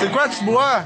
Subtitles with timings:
[0.00, 0.82] C'est quoi tu bois?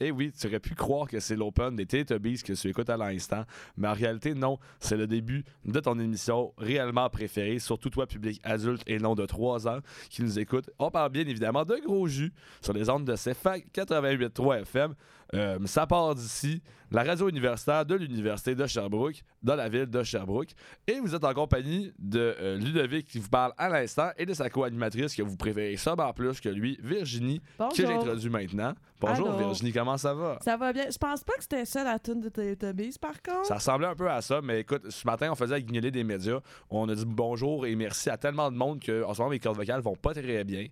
[0.00, 2.96] Eh oui, tu aurais pu croire que c'est l'open des Teletubbies que tu écoutes à
[2.96, 3.44] l'instant,
[3.76, 4.58] mais en réalité, non.
[4.80, 9.26] C'est le début de ton émission réellement préférée, surtout toi, public adulte et non de
[9.26, 9.78] 3 ans
[10.10, 10.70] qui nous écoute.
[10.78, 14.94] On parle bien évidemment de gros jus sur les ondes de CFAC 88.3 FM.
[15.66, 20.50] Ça part d'ici, la radio universitaire de l'Université de Sherbrooke, dans la ville de Sherbrooke.
[20.86, 24.34] Et vous êtes en compagnie de euh, Ludovic qui vous parle à l'instant et de
[24.34, 27.86] sa co-animatrice que vous préférez sûrement plus que lui, Virginie, que Bonjour.
[27.86, 28.74] j'introduis maintenant.
[29.00, 29.38] Bonjour Allô.
[29.38, 30.38] Virginie, comment ça va?
[30.42, 30.86] Ça va bien.
[30.90, 33.46] Je pense pas que c'était ça la tune de Teletubbies, par contre.
[33.46, 36.40] Ça ressemblait un peu à ça, mais écoute, ce matin, on faisait guignoler des médias.
[36.68, 39.56] On a dit bonjour et merci à tellement de monde qu'en ce moment, mes cordes
[39.56, 40.66] vocales vont pas très bien.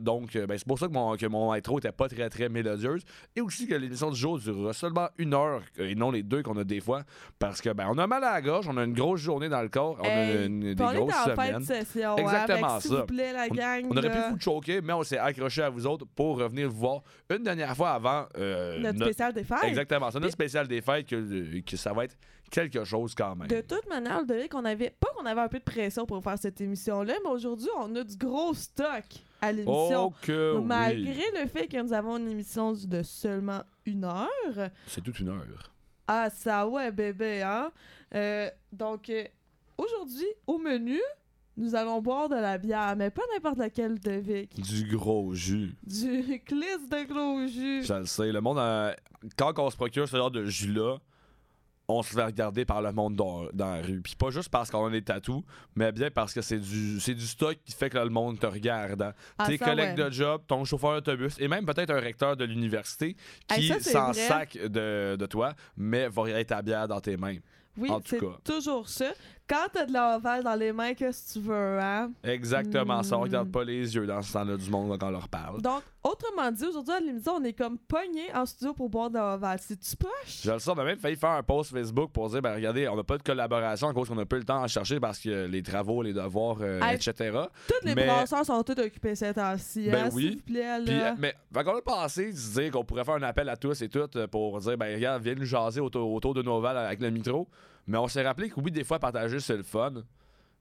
[0.00, 2.48] Donc, euh, ben, c'est pour ça que mon, que mon intro était pas très très
[2.48, 3.02] mélodieuse.
[3.34, 6.42] Et aussi que l'émission du jour durera seulement une heure euh, et non les deux
[6.42, 7.02] qu'on a des fois.
[7.38, 9.62] Parce que ben on a mal à la gorge, on a une grosse journée dans
[9.62, 11.58] le corps, on a une, des on grosses semaines.
[11.58, 12.16] de session.
[12.16, 12.96] Exactement S'il ça.
[13.00, 13.86] vous plaît, la gang.
[13.90, 16.68] On aurait pu là, vous choquer, mais on s'est accroché à vous autres pour revenir
[16.68, 19.64] vous voir une dernière fois avant euh, Notre notre- spécial des fêtes.
[19.64, 22.16] Exactement, c'est notre spécial des fêtes que, que ça va être
[22.50, 23.48] quelque chose quand même.
[23.48, 24.90] De toute manière, le devait qu'on avait.
[24.90, 28.04] Pas qu'on avait un peu de pression pour faire cette émission-là, mais aujourd'hui, on a
[28.04, 29.04] du gros stock
[29.46, 30.06] à l'émission.
[30.06, 31.40] Oh que Malgré oui!
[31.40, 34.70] le fait que nous avons une émission de seulement une heure.
[34.86, 35.72] C'est toute une heure.
[36.08, 37.70] Ah, ça ouais, bébé, hein?
[38.14, 39.24] Euh, donc, euh,
[39.76, 41.00] aujourd'hui, au menu,
[41.56, 44.60] nous allons boire de la bière, mais pas n'importe laquelle de Vic.
[44.60, 45.74] Du gros jus.
[45.84, 47.84] Du cliss de gros jus.
[47.84, 48.30] Je le sais.
[48.30, 48.92] Le monde, euh,
[49.36, 50.98] quand on se procure ce genre de jus-là,
[51.88, 54.00] on se fait regarder par le monde dans, dans la rue.
[54.02, 55.42] Puis pas juste parce qu'on a des tatous,
[55.76, 58.38] mais bien parce que c'est du, c'est du stock qui fait que là, le monde
[58.40, 59.00] te regarde.
[59.02, 59.12] hein.
[59.38, 60.04] Ah, Tes ça, collègues ouais.
[60.06, 63.16] de job, ton chauffeur d'autobus et même peut-être un recteur de l'université
[63.54, 67.36] qui s'en sac de, de toi, mais va regarder ta bière dans tes mains.
[67.78, 69.12] Oui, c'est toujours ça.
[69.48, 72.10] Quand t'as de l'envers dans les mains, qu'est-ce que tu veux, hein?
[72.24, 73.16] Exactement ça.
[73.16, 73.24] On Hmm.
[73.24, 75.62] regarde pas les yeux dans ce temps-là du monde quand on leur parle.
[75.62, 79.18] Donc, autrement dit, aujourd'hui à l'émission, on est comme pogné en studio pour boire de
[79.18, 79.54] l'envers.
[79.60, 80.40] C'est-tu poche?
[80.42, 82.88] Je le sais, on a même failli faire un post Facebook pour dire, ben regardez,
[82.88, 84.98] on n'a pas de collaboration à cause qu'on n'a pas eu le temps à chercher
[84.98, 87.12] parce que les travaux, les devoirs, euh, Hey, etc.
[87.68, 90.22] Toutes les mais- brasseurs sont tous occupés ces temps-ci, Ben hein, oui.
[90.22, 91.10] s'il vous plaît, là.
[91.12, 93.56] euh, mais, fait qu'on a pensé de se dire qu'on pourrait faire un appel à
[93.56, 96.76] tous et toutes euh, pour dire, ben regarde, viens nous jaser autour, autour de Noval
[96.76, 97.46] avec le micro.
[97.86, 99.92] Mais on s'est rappelé que oui, des fois, partager, c'est le fun.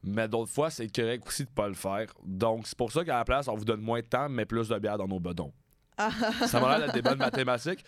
[0.03, 2.08] Mais d'autres fois, c'est correct aussi de pas le faire.
[2.24, 4.69] Donc, c'est pour ça qu'à la place, on vous donne moins de temps, mais plus
[4.69, 5.52] de bière dans nos bedons.
[5.97, 7.84] ça m'a l'air d'être des bonnes mathématiques.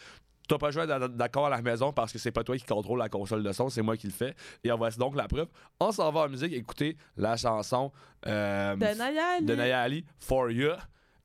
[0.47, 3.09] T'as pas d'être d'accord à la maison parce que c'est pas toi qui contrôle la
[3.09, 4.33] console de son, c'est moi qui le fais.
[4.63, 5.47] Et on voici donc la preuve.
[5.79, 7.91] On s'en va en musique écouter la chanson
[8.25, 9.57] euh, de Naya de Ali.
[9.57, 10.71] Naya Ali, For You.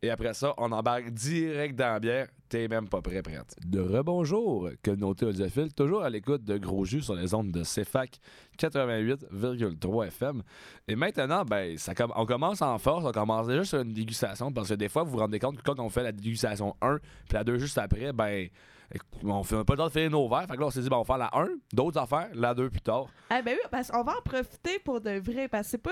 [0.02, 2.26] Et après ça, on embarque direct dans la bière.
[2.52, 3.56] T'es même pas prêt, prête.
[3.64, 8.20] De rebonjour, communauté audiophile, toujours à l'écoute de Gros Jus sur les ondes de CFAC
[8.58, 10.42] 88,3 FM.
[10.86, 14.52] Et maintenant, ben, ça com- on commence en force, on commence déjà sur une dégustation
[14.52, 16.98] parce que des fois, vous vous rendez compte que quand on fait la dégustation 1
[16.98, 18.48] puis la 2 juste après, ben,
[19.22, 20.46] on fait pas le temps de faire nos verres.
[20.46, 22.54] Fait que là, on s'est dit, ben, on va faire la 1, d'autres affaires, la
[22.54, 23.06] 2 plus tard.
[23.30, 25.90] Ah ben oui, parce qu'on va en profiter pour de vrai, parce que c'est pas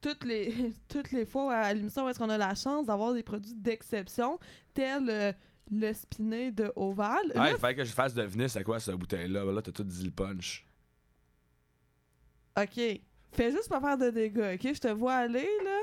[0.00, 0.54] toutes les,
[0.88, 4.38] toutes les fois à l'émission où est-ce qu'on a la chance d'avoir des produits d'exception,
[4.72, 5.32] tel euh,
[5.70, 7.26] le spiné de Oval.
[7.28, 9.44] Ouais, Là, il fallait que je fasse deviner c'est quoi cette bouteille-là.
[9.44, 10.66] Là, t'as tout dit le punch.
[12.58, 12.80] OK.
[13.32, 14.74] Fais juste pas faire de dégâts, OK?
[14.74, 15.80] Je te vois aller, là.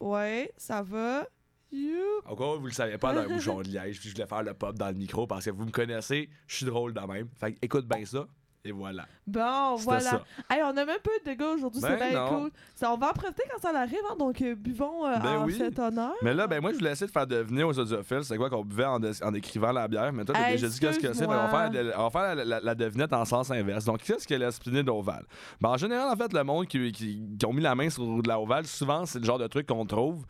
[0.00, 1.26] Ouais, ça va.
[1.72, 2.00] You.
[2.24, 4.54] Encore, vous le savez pas dans un bouchon de liège, puis je voulais faire le
[4.54, 7.28] pop dans le micro parce que vous me connaissez, je suis drôle de même.
[7.34, 8.26] Fait que écoute bien ça,
[8.66, 9.06] et voilà.
[9.26, 10.00] Bon, voilà.
[10.00, 10.24] ça.
[10.50, 12.28] Hey, on a même peu de dégâts aujourd'hui, Ben c'est bien non.
[12.28, 12.50] cool.
[12.74, 15.44] Ça, on va en profiter quand ça arrive, hein, donc euh, buvons euh, Ben en
[15.46, 15.54] oui.
[15.56, 16.12] cet honneur.
[16.22, 18.64] Mais là, ben moi, je voulais essayer de faire deviner aux audiophiles c'est quoi qu'on
[18.64, 20.12] buvait en, en écrivant la bière?
[20.12, 21.24] Mais toi, t'as Hey, déjà dit qu'est-ce que c'est.
[21.26, 23.84] Qu'on va faire, on va faire la, la- la devinette en sens inverse.
[23.84, 25.24] Donc, qu'est-ce que la spinée d'Oval?
[25.60, 28.22] Ben, en général, en fait, le monde qui, qui- qui ont mis la main sur
[28.22, 30.24] de la Oval, souvent, c'est le genre de truc qu'on trouve.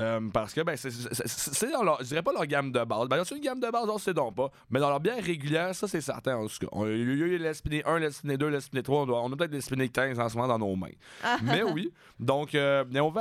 [0.00, 3.08] Euh, parce que ben c'est- dans leur, je dirais pas leur gamme de base.
[3.08, 4.50] Ben, c'est une gamme de base, on sait donc pas.
[4.70, 6.66] Mais dans leur bière régulière, ça c'est certain en tout cas.
[6.72, 9.36] On, il y a eu l'Espiné 1, l'Espiné 2, l'Espiné 3, on, doit- on a
[9.36, 10.88] peut-être l'Espiné 15 en ce moment dans nos mains.
[11.44, 11.92] Mais oui.
[12.18, 13.12] Donc, euh, on,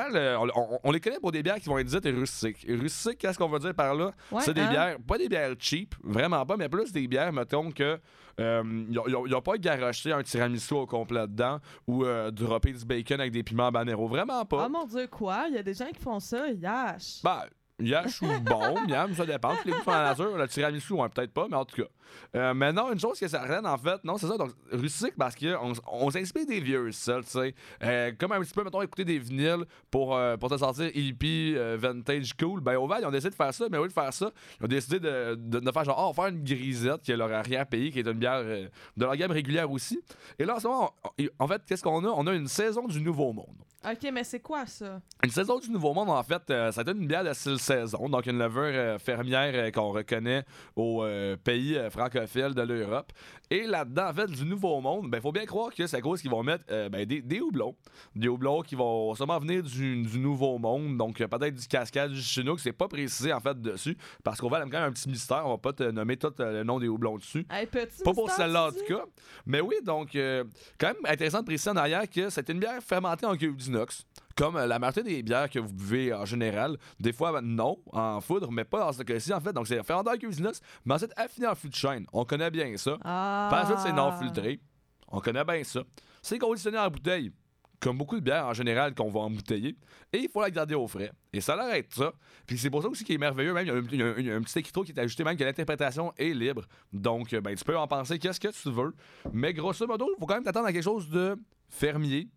[0.55, 2.65] on- on les connaît pour des bières qui vont être dites rustiques.
[2.67, 4.11] Et rustique, qu'est-ce qu'on veut dire par là?
[4.31, 4.69] Ouais, c'est des hein?
[4.71, 7.99] bières, pas des bières cheap, vraiment pas, mais plus des bières, mettons que
[8.39, 12.31] ils ont- ils ont- ils ont pas garoché un tiramisu au complet dedans ou euh,
[12.31, 14.07] droppé du bacon avec des piments habanero.
[14.07, 14.65] Vraiment pas.
[14.67, 15.45] Oh mon dieu, quoi?
[15.49, 17.21] Il y a des gens qui font ça, yash.
[17.23, 17.43] Ben,
[17.79, 19.53] Yash ou bon, miam, ça dépend.
[19.65, 20.37] Les dans la nature.
[20.37, 21.87] Le tiramisu, ouais, peut-être pas, mais en tout cas.
[22.35, 24.37] Euh, mais non, une chose qui est certaine, en fait, non, c'est ça.
[24.37, 27.55] Donc, rustique parce qu'on on s'inspire des vieux, ça, tu sais.
[27.83, 31.53] Euh, comme un petit peu, mettons, écouter des vinyles pour, euh, pour te sortir hippie,
[31.55, 32.61] euh, vintage, cool.
[32.61, 34.31] Ben, au Val, ils ont décidé de faire ça, mais au lieu de faire ça,
[34.59, 37.11] ils ont décidé de, de, de faire genre, oh, on va faire une grisette qui
[37.11, 38.67] est leur arrière-pays, qui est une bière euh,
[38.97, 40.01] de leur gamme régulière aussi.
[40.39, 42.09] Et là, en ce moment, on- en fait, qu'est-ce qu'on a?
[42.09, 43.55] On a une saison du Nouveau Monde.
[43.85, 45.01] Ok, mais c'est quoi ça?
[45.23, 48.07] Une saison du Nouveau Monde, en fait, euh, ça donne une bière de style saison,
[48.07, 50.45] donc une levure euh, fermière euh, qu'on reconnaît
[50.77, 53.11] euh, pays francophiles de l'Europe.
[53.49, 56.21] Et là-dedans, en fait, du Nouveau Monde, ben, faut bien croire que c'est à cause
[56.21, 57.75] qu'ils vont mettre euh, ben, des, des houblons.
[58.15, 62.11] Des houblons qui vont sûrement venir du, du Nouveau Monde, donc euh, peut-être du Cascade,
[62.11, 65.07] du Chinook, c'est pas précisé en fait dessus, parce qu'on va quand même un petit
[65.07, 67.45] mystère, on va pas te nommer tout euh, le nom des houblons dessus.
[67.49, 69.05] Hey, petit Pas pour celle-là, en tout cas.
[69.45, 73.25] Mais oui, donc, quand même intéressant de préciser en arrière que c'est une bière fermentée
[73.25, 74.05] en cuve d'inox.
[74.35, 76.77] Comme euh, la majorité des bières que vous buvez en général.
[76.99, 79.53] Des fois, non, en foudre, mais pas dans ce cas-ci, en fait.
[79.53, 82.05] Donc, c'est fermenté en cuve d'inox, mais ensuite affiné en fût de chêne.
[82.13, 82.97] On connaît bien ça.
[83.03, 83.47] Ah.
[83.51, 84.59] Par la suite, c'est non filtré.
[85.07, 85.81] On connaît bien ça.
[86.21, 87.31] C'est conditionné en bouteille,
[87.79, 89.75] comme beaucoup de bières en général qu'on va embouteiller.
[90.11, 91.11] Et il faut la garder au frais.
[91.33, 92.13] Et ça l'arrête ça.
[92.47, 93.53] Puis c'est pour ça aussi qui est merveilleux.
[93.53, 94.83] Même, il y a un, il y a un- il y a un petit écriteau
[94.83, 96.63] qui est ajouté, même que l'interprétation est libre.
[96.91, 98.95] Donc, euh, ben, tu peux en penser qu'est-ce que tu veux.
[99.33, 101.35] Mais grosso modo, il faut quand même t'attendre à quelque chose de
[101.69, 102.29] fermier,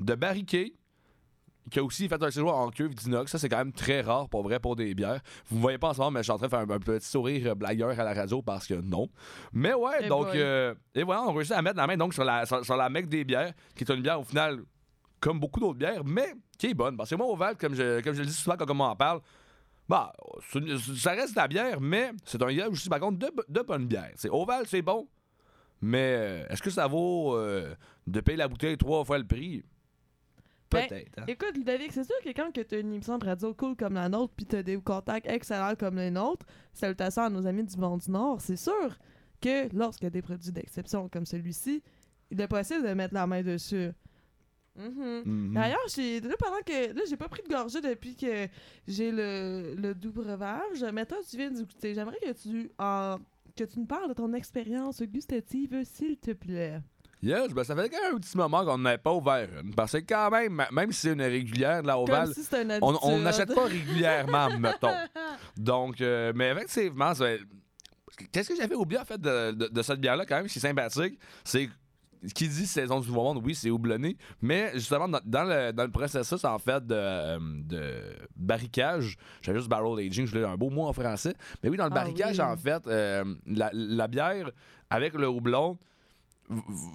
[0.00, 0.74] de barriqué,
[1.70, 3.32] qui a aussi fait un séjour en cuve d'inox.
[3.32, 5.20] Ça, c'est quand même très rare pour vrai pour des bières.
[5.48, 6.70] Vous me voyez pas en ce moment, mais je suis en train de faire un,
[6.70, 9.08] un petit sourire euh, blagueur à la radio parce que non.
[9.52, 12.44] Mais ouais, donc, euh, et voilà, on réussit à mettre la main donc, sur, la,
[12.44, 14.64] sur, sur la mec des bières, qui est une bière au final,
[15.20, 16.96] comme beaucoup d'autres bières, mais qui est bonne.
[16.96, 18.96] Parce que moi, au Val, comme je, comme je le dis souvent quand on m'en
[18.96, 19.20] parle,
[19.88, 20.12] bah,
[20.96, 23.86] ça reste de la bière, mais c'est un gars aussi, par contre, de, de bonne
[23.86, 24.12] bière.
[24.14, 25.08] C'est Oval, c'est bon,
[25.82, 27.74] mais euh, est-ce que ça vaut euh,
[28.06, 29.64] de payer la bouteille trois fois le prix?
[30.72, 31.18] Ben, Peut-être.
[31.18, 31.24] hein.
[31.26, 34.08] Écoute, Ludovic, c'est sûr que quand que t'as une émission de radio cool comme la
[34.08, 38.00] nôtre, puis t'as des contacts excellents comme les nôtres, salutations à nos amis du Monde
[38.00, 38.96] du Nord, c'est sûr
[39.40, 41.82] que lorsqu'il y a des produits d'exception comme celui-ci,
[42.30, 43.90] il est possible de mettre la main dessus.
[44.76, 45.22] Mhm.
[45.24, 45.54] Mhm.
[45.54, 48.46] D'ailleurs, j'ai là pendant que là j'ai pas pris de gorgée depuis que
[48.86, 50.84] j'ai le, le doux breuvage.
[50.92, 51.94] Mais toi, tu viens d'écouter.
[51.94, 53.16] J'aimerais que tu en
[53.56, 56.80] que tu nous parles de ton expérience gustative, s'il te plaît.
[57.22, 59.74] Yes, ben ça fait quand même un petit moment qu'on n'avait pas ouvert une.
[59.74, 62.62] Parce que quand même, même si c'est une régulière de la Oval, Comme si c'était
[62.62, 64.94] une on n'achète pas régulièrement, mettons.
[65.56, 67.40] Donc, euh, mais effectivement, c'est-
[68.32, 70.62] qu'est-ce que j'avais oublié en fait de, de- de cette bière-là, quand même, qui est
[70.62, 71.68] sympathique, c'est
[72.26, 75.72] ce qui dit saison du Nouveau Monde, oui, c'est houblonné, mais justement, dans, dans le,
[75.72, 77.92] dans le processus, en fait, de, de
[78.36, 81.84] barricage, j'avais juste barrel aging, je voulais un beau mot en français, mais oui, dans
[81.86, 82.44] le Ah barricage, oui.
[82.44, 84.50] en fait, euh, la, la bière
[84.90, 85.78] avec le houblon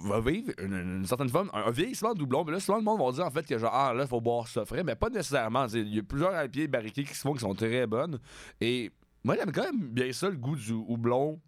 [0.04, 2.44] va vivre une, une certaine forme, un, un vieillissement de doublon.
[2.44, 4.20] Mais là, souvent, le monde va dire en fait que genre, ah là, il faut
[4.20, 5.66] boire ça frais, mais pas nécessairement.
[5.68, 8.18] Il y a plusieurs IPA barriquées qui se font qui sont très bonnes.
[8.60, 8.90] Et
[9.24, 11.40] moi, j'aime quand même bien ça, le goût du houblon.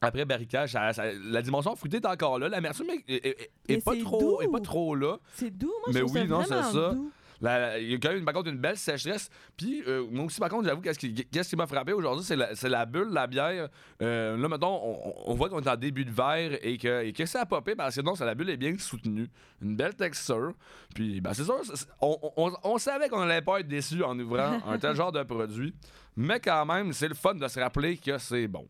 [0.00, 2.48] Après barricage, ça- ça- la dimension fruitée est encore là.
[2.50, 5.16] L'amertume est, est- est- est Mais pas trop, est pas trop là.
[5.34, 6.90] C'est doux, moi, Mais je oui, ça non, c'est ça.
[6.92, 7.10] doux.
[7.42, 7.46] Il
[7.90, 9.28] y a quand même par contre une belle sécheresse.
[9.56, 12.36] Puis euh, moi aussi, par contre, j'avoue, qu'est-ce qui, qu'est-ce qui m'a frappé aujourd'hui, c'est
[12.36, 13.68] la, c'est la bulle, la bière.
[14.02, 17.12] Euh, là, mettons, on, on voit qu'on est en début de verre et que, et
[17.12, 19.28] que ça a popé parce que non, ça, la bulle est bien soutenue.
[19.60, 20.54] Une belle texture.
[20.94, 24.18] Puis, ben, c'est sûr, c'est- on, on- on savait qu'on allait pas être déçu en
[24.18, 25.74] ouvrant un tel genre de produit.
[26.16, 28.66] Mais quand même, c'est le fun de se rappeler que c'est bon.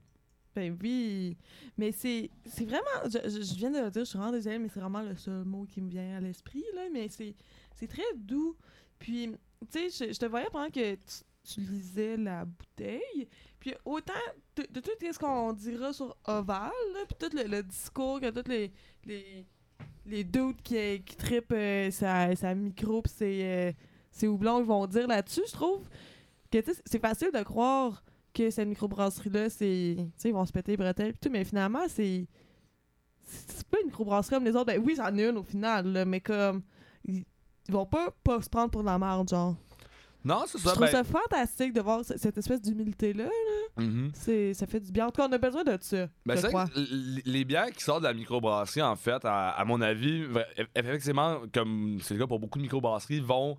[0.54, 1.36] Ben oui.
[1.76, 2.86] Mais c'est c'est vraiment.
[3.04, 5.66] Je viens de le dire, je suis vraiment désolée, mais c'est vraiment le seul mot
[5.68, 6.80] qui me vient à l'esprit, là.
[6.90, 7.34] Mais c'est
[7.76, 8.56] c'est très doux.
[8.98, 9.30] Puis,
[9.70, 13.28] tu sais, je, te voyais pendant que tu, lisais la bouteille.
[13.60, 14.12] Puis, autant
[14.56, 18.72] de, tout ce qu'on dira sur Oval, là, puis tout le, discours que tous les.
[20.06, 23.72] les doutes qui, qui trippent euh, sa, sa micro pis ses, euh,
[24.10, 25.88] ses houblons, ils vont dire là-dessus, je trouve
[26.50, 28.02] que c'est facile de croire
[28.32, 29.96] que cette microbrasserie-là, c'est.
[29.98, 32.26] Tu sais, ils vont se péter les bretelles pis tout, mais finalement, c'est.
[33.28, 34.66] C'est pas une microbrasserie comme les autres.
[34.66, 36.62] Ben oui, j'en ai une au final, là, mais comme.
[37.68, 39.54] Ils, vont pas, pas se prendre pour de la merde, genre.
[40.24, 40.70] Non, c'est Je ça.
[40.70, 43.28] trouve ben- ça fantastique de voir ce- cette espèce d'humilité-là.
[43.76, 44.10] Mhm.
[44.12, 45.06] C'est, ça fait du bien.
[45.06, 46.08] En tout cas, on a besoin de ça.
[46.24, 49.80] Ben, je c'est les bières qui sortent de la microbrasserie, en fait, à, à mon
[49.80, 50.24] avis,
[50.74, 53.56] effectivement, comme c'est le cas pour beaucoup de microbrasseries, vont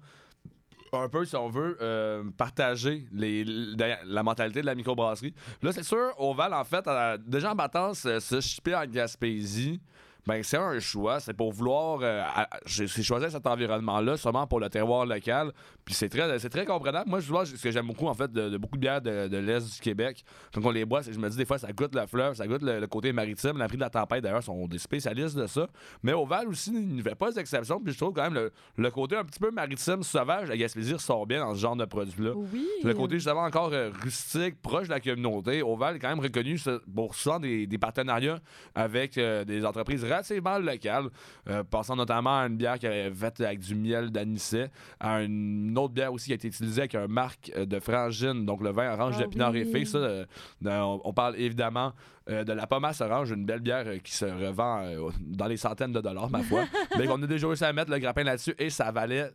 [0.94, 5.34] un peu, si on veut, euh, partager les, la, la mentalité de la microbrasserie.
[5.62, 9.80] Là, c'est sûr, Oval, en fait, a déjà en battant se chipper en Gaspésie
[10.28, 11.22] Ben, c'est un choix.
[11.22, 12.00] C'est pour vouloir.
[12.04, 12.22] euh,
[12.66, 15.54] j'ai choisi cet environnement-là, seulement pour le terroir local.
[15.86, 17.10] Puis c'est très, c'est très comprenable.
[17.10, 19.30] Moi, je vois ce que j'aime beaucoup, en fait, de, de beaucoup de bières de,
[19.30, 20.26] de l'Est du Québec.
[20.54, 22.62] Quand on les boit, je me dis des fois, ça goûte le fleuve, ça goûte
[22.62, 23.58] le, le côté maritime.
[23.58, 25.66] L'abri de la tempête, d'ailleurs, sont des spécialistes de ça.
[26.04, 27.80] Mais Oval aussi, il ne fait pas d'exception.
[27.80, 30.94] Puis je trouve quand même le, le côté un petit peu maritime, sauvage, la Gaspésie
[30.94, 32.32] ressort bien dans ce genre de produit-là.
[32.36, 32.68] Oui.
[32.84, 35.64] Le côté justement encore euh, rustique, proche de la communauté.
[35.64, 36.60] Oval est quand même reconnu
[36.94, 38.40] pour souvent des, des partenariats
[38.76, 41.10] avec euh, des entreprises relativement locales,
[41.50, 44.70] euh, passant notamment à une bière qui est faite avec du miel d'anisset,
[45.00, 48.46] à une autre bière aussi qui a été utilisée avec un marque euh, de frangine,
[48.46, 49.60] donc le vin orange Ah de Pinard oui.
[49.60, 49.86] Effet.
[49.86, 50.26] Ça, euh,
[50.66, 51.94] on, on parle évidemment
[52.30, 54.84] euh, de la pomasse orange, une belle bière qui se revend
[55.22, 56.66] dans les centaines de dollars, ma foi.
[56.98, 59.32] Mais on a déjà réussi à mettre le grappin là-dessus et ça valait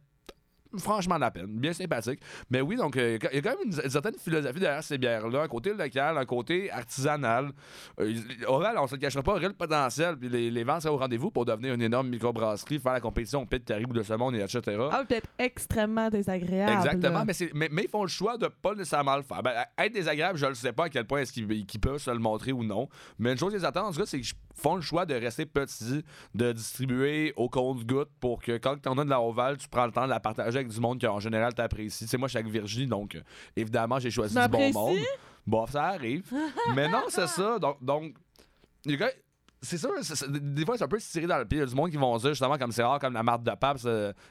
[0.79, 1.47] franchement la peine.
[1.47, 2.21] Bien sympathique.
[2.51, 4.99] Mais oui, donc, euh, il y a quand même une, une certaine philosophie derrière ces
[4.99, 5.43] bières-là.
[5.43, 7.51] Un côté local, un côté artisanal.
[8.01, 8.15] Euh,
[8.47, 10.17] Oral, on se le cachera pas, aurait le potentiel.
[10.17, 13.43] Puis les, les ventes seraient au rendez-vous pour devenir une énorme microbrasserie, faire la compétition
[13.43, 14.61] au Pit Caribou de ce monde, et etc.
[14.91, 16.73] Ah, peut-être extrêmement désagréable.
[16.73, 19.43] Exactement, mais, mais, mais ils font le choix de pas nécessairement le faire.
[19.43, 22.19] Ben, être désagréable, je ne sais pas à quel point est-ce qu'ils peuvent se le
[22.19, 22.89] montrer ou non.
[23.19, 25.47] Mais une chose qu'ils attendent, en tout cas, c'est qu'ils font le choix de rester
[25.47, 29.69] petits, de distribuer au compte-goutte pour que quand tu en as de la ovale, tu
[29.69, 32.05] prends le temps de la partager avec du monde qui en général t'apprécie.
[32.05, 33.21] Tu sais, moi, je suis avec Virginie, donc euh,
[33.57, 34.99] évidemment, j'ai choisi du bon monde.
[35.47, 36.25] Bon, ça arrive.
[36.75, 37.59] mais non, c'est ça.
[37.59, 38.15] Donc, donc
[38.87, 39.11] a quand même-
[39.65, 41.59] c'est c'est- des fois, c'est un peu tirer dans le pied.
[41.59, 43.45] Il y a du monde qui vont dire, justement, comme c'est rare, comme la marque
[43.45, 43.79] de pape.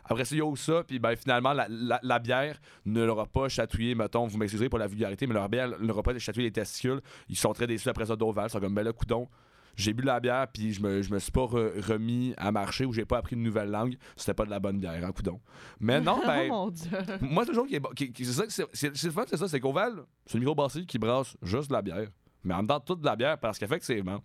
[0.03, 3.25] Après ça, il y a ça, puis ben, finalement, la, la- la bière ne l'aura
[3.25, 6.47] pas chatouillé, mettons, vous m'excuserez pour la vulgarité, mais leur bière ne l'aura pas chatouillé
[6.47, 7.00] les testicules.
[7.29, 8.47] Ils sont très déçus après ça d'Oval.
[8.47, 9.29] Ils sont comme, ben là, coudon.
[9.75, 12.85] J'ai bu la bière, puis je me, je me suis pas re- remis à marcher
[12.85, 13.95] ou j'ai pas appris une nouvelle langue.
[14.15, 15.39] C'était pas de la bonne bière, hein, coudon.
[15.79, 16.47] Mais non, ben.
[16.51, 16.89] oh mon dieu.
[17.21, 19.37] Moi, toujours qui est, qui- qui- c'est ça, que c'est c'est- c'est le fun, c'est
[19.37, 22.07] ça, c'est qu'Oval, c'est une microbrasserie qui brasse juste de la bière.
[22.43, 24.21] Mais en même temps, toute de la bière, parce qu'effectivement,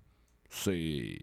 [0.48, 1.18] c'est.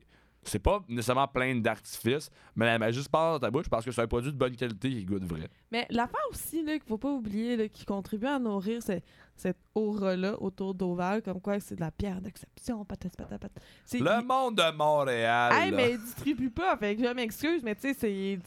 [0.45, 3.91] C'est pas nécessairement plein d'artifices, mais elle met juste pas dans ta bouche parce que
[3.91, 5.47] c'est un produit de bonne qualité qui goûte vrai.
[5.71, 9.03] Mais l'affaire aussi, là, qu'il faut pas oublier, là, qui contribue à nourrir c'est-
[9.35, 13.63] cette aura-là autour d'Oval, comme quoi c'est de la pierre d'exception, patate, patate, patate.
[13.93, 15.51] Le il- monde de Montréal.
[15.53, 15.77] Hey, là.
[15.77, 18.39] mais il distribue pas, fait que je m'excuse, mais tu sais, c'est,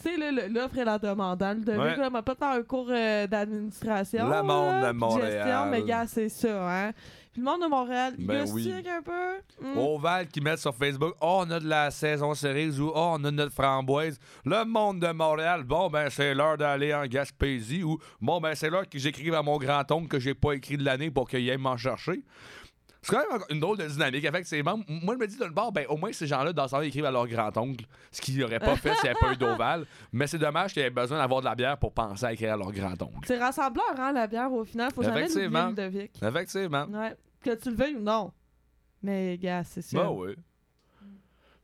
[0.49, 1.43] l'offre et la demande.
[1.43, 1.97] Hein, le devis, Ouais.
[1.97, 4.29] là, va pas faire un cours euh, d'administration.
[4.29, 5.33] Le monde là, de Montréal.
[5.33, 6.93] Gestion, mais gars, c'est ça, hein.
[7.37, 8.73] Le monde de Montréal, il Ben oui.
[8.73, 9.13] un peu.
[9.61, 9.79] Hmm.
[9.79, 13.25] Oval qui mettent sur Facebook Oh, on a de la saison cerise ou Oh, on
[13.25, 14.19] a notre framboise.
[14.45, 18.71] Le monde de Montréal, bon, ben, c'est l'heure d'aller en Gaspésie ou Bon, ben, c'est
[18.71, 21.59] l'heure que j'écrive à mon grand-oncle que j'ai pas écrit de l'année pour qu'il aille
[21.59, 22.23] m'en chercher.
[23.07, 24.25] C'est quand même une drôle de dynamique.
[24.25, 27.05] Effectivement, moi, je me dis d'une part, ben, au moins, ces gens-là, dans ce écrivent
[27.05, 29.87] à leur grand-oncle, ce qu'ils n'auraient pas fait s'il n'y avait pas eu d'Oval.
[30.13, 32.57] Mais c'est dommage qu'ils aient besoin d'avoir de la bière pour penser à écrire à
[32.57, 33.21] leur grand-oncle.
[33.27, 34.91] C'est rassembleur, hein, la bière, au final.
[34.93, 36.11] Faut jamais l'oublier, le Vic.
[36.23, 36.87] Effectivement.
[36.87, 37.15] Ouais.
[37.45, 38.33] Que tu le veuilles ou non.
[39.03, 39.99] Mais, gars, c'est ça.
[39.99, 40.35] Ben oui.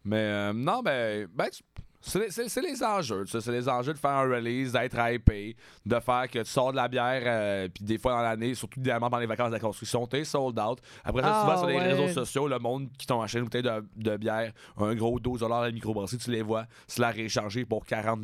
[0.04, 1.62] Mais euh, non, ben, ben tu-
[2.02, 3.24] c'est les- enjeux.
[3.24, 5.56] tu sais, C'est les enjeux de faire un release, d'être hypé,
[5.86, 8.80] de faire que tu sors de la bière, euh, puis des fois dans l'année, surtout
[8.80, 10.78] idéalement pendant les vacances de la construction, t'es sold out.
[11.04, 11.92] Après ça, Ah, souvent sur les ouais.
[11.92, 15.42] réseaux sociaux, le monde qui t'ont acheté une bouteille de, de bière, un gros 12
[15.44, 18.20] à la microbrasserie, tu les vois, se la rééchanger pour 40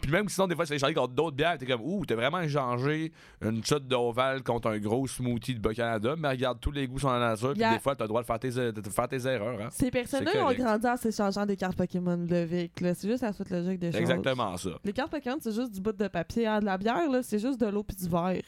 [0.00, 2.40] Puis même sinon, des fois, c'est échangé contre d'autres bières, t'es comme, ouh, t'as vraiment
[2.40, 6.98] échangé une shot d'Oval contre un gros smoothie de Bas-Canada, mais regarde, tous les goûts
[6.98, 7.74] sont dans la nature, puis Yeah.
[7.74, 9.60] des fois, t'as le droit de faire tes, de faire tes erreurs.
[9.60, 9.68] Hein?
[9.70, 12.80] Ces personnes-là ont grandi en s'échangeant des cartes Pokémon le Vic.
[12.94, 14.00] C'est juste la suite logique des choses.
[14.00, 14.70] Exactement ça.
[14.84, 16.46] Les cartes Pokémon, c'est juste du bout de papier.
[16.46, 16.60] hein.
[16.60, 18.42] De la bière, là, c'est juste de l'eau puis du verre.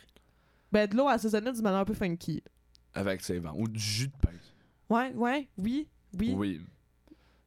[0.70, 2.42] Ben, de l'eau assaisonnée d'une manière un peu funky.
[2.96, 3.52] Effectivement.
[3.56, 4.30] Ou du jus de pain.
[4.88, 6.34] Ouais, ouais, oui, oui.
[6.34, 6.60] Oui.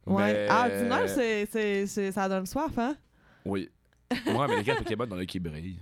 [0.06, 0.34] Ouais.
[0.34, 2.96] Mais- Ah, du nerf, c'est, c'est, c'est- ça donne soif, hein?
[3.46, 3.70] Oui.
[4.12, 5.80] Ouais, mais les cartes Pokémon, dans le qui brillent.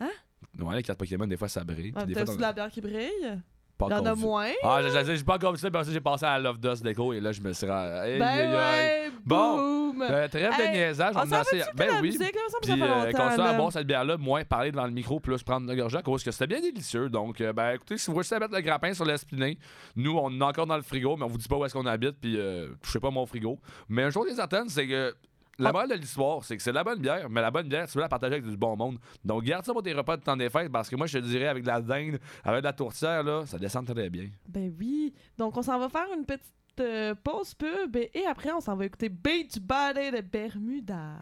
[0.00, 0.10] Hein?
[0.58, 1.92] Ouais, les cartes Pokémon, des fois, ça brille.
[1.94, 3.40] Ah, T'as-tu de la bière qui brille?
[3.80, 4.50] Pas Il y en a moins.
[4.62, 6.82] Ah, j'ai- j'ai j'ai pas encore vu ça, parce que j'ai passé à Love Dust
[6.84, 7.90] Déco et là, je me suis rendu.
[7.92, 8.54] Aïe, ben aïe, aïe.
[8.54, 9.78] ouais, Bon.
[10.02, 11.60] Euh, trêve de Hey, niaisage, on on s'en assez.
[11.74, 12.02] Ben oui.
[12.08, 12.40] musique, là?
[12.62, 15.70] Puis euh, qu'on soit à boire cette bière-là, moins parler dans le micro, plus prendre
[15.70, 17.08] une gorgée à cause que c'était bien délicieux.
[17.10, 19.58] Donc, euh, ben écoutez, si vous voulez mettre le grappin sur l'espiné,
[19.96, 21.86] nous, on est encore dans le frigo, mais on vous dit pas où est-ce qu'on
[21.86, 23.58] habite, puis euh, touchez pas mon frigo.
[23.88, 25.14] Mais chose qui est certaine, c'est que
[25.62, 25.72] la Ah.
[25.72, 27.94] morale de l'histoire, c'est que c'est de la bonne bière, mais la bonne bière, tu
[27.98, 28.98] veux la partager avec du bon monde.
[29.24, 31.24] Donc, garde ça pour tes repas de temps des fêtes, parce que moi, je te
[31.24, 34.28] dirais, avec de la dinde, avec de la tourtière, là, ça descend très bien.
[34.48, 35.12] Ben oui.
[35.38, 36.44] Donc, on s'en va faire une petite
[36.80, 41.16] euh, pause pub et, et après, on s'en va écouter Beach Body de Bermuda.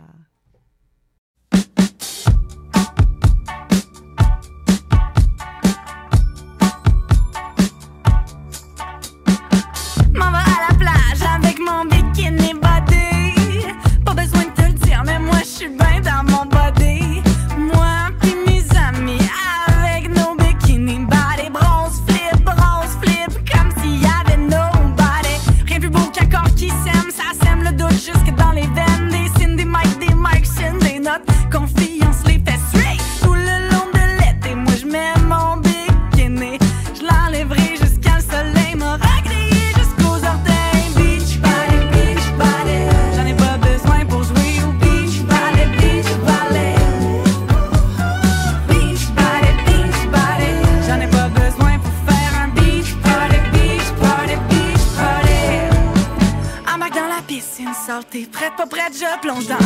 [10.15, 12.78] M'en va à la plage avec mon bikini body.
[15.61, 16.58] Mais moi je suis
[58.99, 59.58] prête, pas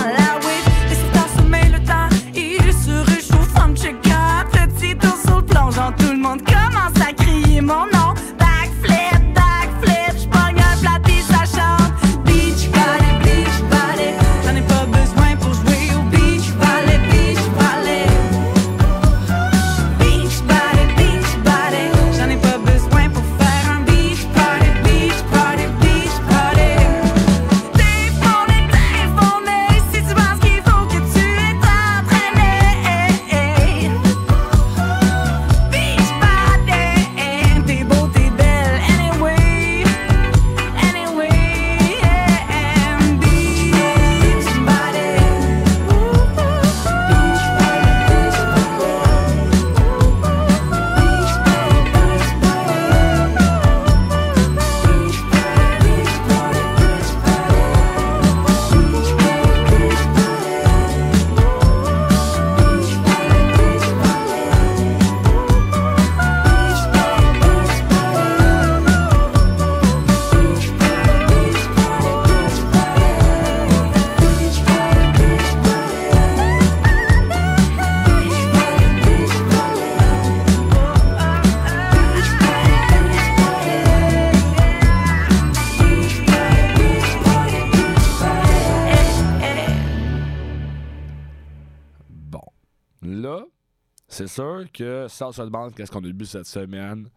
[94.32, 97.08] sûr que si on se demande qu'est-ce qu'on a bu cette semaine,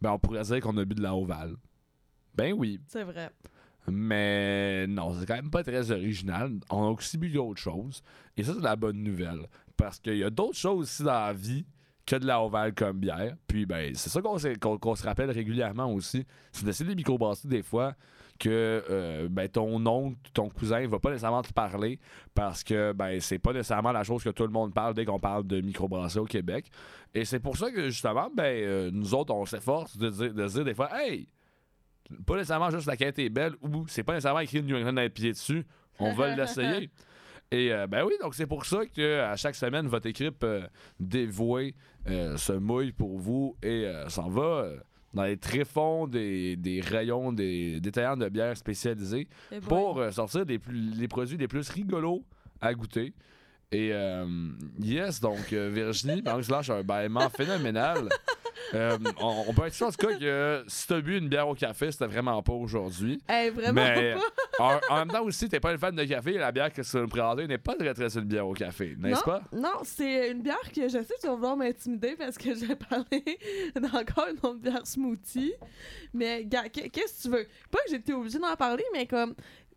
[0.00, 1.54] ben on pourrait dire qu'on a bu de la ovale.
[2.34, 2.80] Ben oui.
[2.88, 3.30] C'est vrai.
[3.88, 6.60] Mais non, c'est quand même pas très original.
[6.70, 8.02] On a aussi bu d'autres choses.
[8.36, 9.46] Et ça, c'est la bonne nouvelle.
[9.76, 11.64] Parce qu'il y a d'autres choses aussi dans la vie
[12.06, 13.36] que de la ovale comme bière.
[13.46, 14.38] Puis, ben, c'est ça qu'on
[14.96, 16.24] se rappelle régulièrement aussi.
[16.52, 17.94] C'est d'essayer de microbrasser des fois
[18.42, 22.00] que euh, ben, ton oncle, ton cousin va pas nécessairement te parler
[22.34, 25.20] parce que ben, c'est pas nécessairement la chose que tout le monde parle dès qu'on
[25.20, 26.66] parle de microbrasser au Québec.
[27.14, 30.48] Et c'est pour ça que justement, ben, euh, nous autres, on s'efforce de, dire- de
[30.48, 31.28] se dire des fois, hey,
[32.26, 35.02] pas nécessairement juste la quête est belle ou c'est pas nécessairement écrit New England dans
[35.02, 35.64] les pieds dessus.
[36.00, 36.90] On va l'essayer.
[37.52, 40.66] Et euh, ben oui, donc c'est pour ça que à chaque semaine, votre équipe euh,
[40.98, 41.74] dévouée
[42.08, 44.66] euh, se mouille pour vous et s'en va
[45.14, 50.46] dans les tréfonds des, des rayons des détaillants de bières spécialisés Eh pour euh, sortir
[50.46, 52.24] des plus, les produits les plus rigolos
[52.60, 53.12] à goûter.
[53.72, 54.26] Et euh,
[54.80, 58.08] yes, donc euh, Virginie, exemple, lâche un bâillement phénoménal.
[58.74, 61.48] Euh, on, on peut être sûr en tout cas que si t'as bu une bière
[61.48, 63.20] au café, c'était vraiment pas aujourd'hui.
[63.28, 64.20] Hey, vraiment Mais pas.
[64.58, 66.90] En, en même temps aussi, t'es pas une fan de café la bière que tu
[66.90, 69.42] vas nous présenter n'est pas très très une bière au café, n'est-ce pas?
[69.52, 72.74] Non, c'est une bière que je sais que tu vas vouloir m'intimider parce que j'ai
[72.76, 73.24] parlé
[73.74, 75.54] d'encore une autre bière smoothie.
[76.14, 77.46] Mais, gars, qu'est- qu'est-ce que tu veux?
[77.70, 79.34] Pas que j'étais obligée d'en parler, mais comme.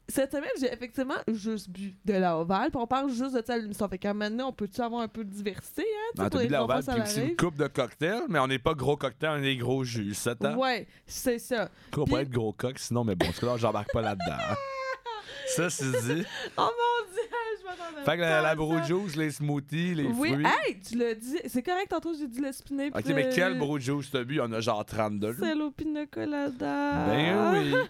[0.08, 2.70] Cette semaine, j'ai effectivement juste bu de la ovale.
[2.70, 3.88] Puis on parle juste de ça à l'émission.
[3.90, 6.24] Fait qu'à maintenant, on peut-tu avoir un peu de diversité, hein?
[6.24, 8.48] sais, Ben, les bu de la ovale puis aussi une coupe de cocktail, mais on
[8.48, 10.56] n'est pas gros cocktail, on est gros jus, 7 ans?
[10.58, 11.70] Ouais, c'est ça.
[11.98, 14.38] On pourrait être gros coq, sinon, mais bon, en tout cas, là, j'embarque pas là-dedans.
[15.48, 16.24] ça, c'est dit.
[16.58, 17.22] Oh mon dieu,
[18.06, 20.46] Fait que la, la juice, les smoothies, les Oui, fruits.
[20.68, 21.38] hey, tu l'as dit.
[21.48, 22.92] C'est correct, tantôt j'ai dit le spiné.
[22.96, 24.36] Ok, mais quel brew juice t'as bu?
[24.36, 25.28] Il y en a genre 32.
[25.28, 25.34] là.
[25.40, 27.06] C'est l'eau pina colada.
[27.08, 27.74] Ben oui.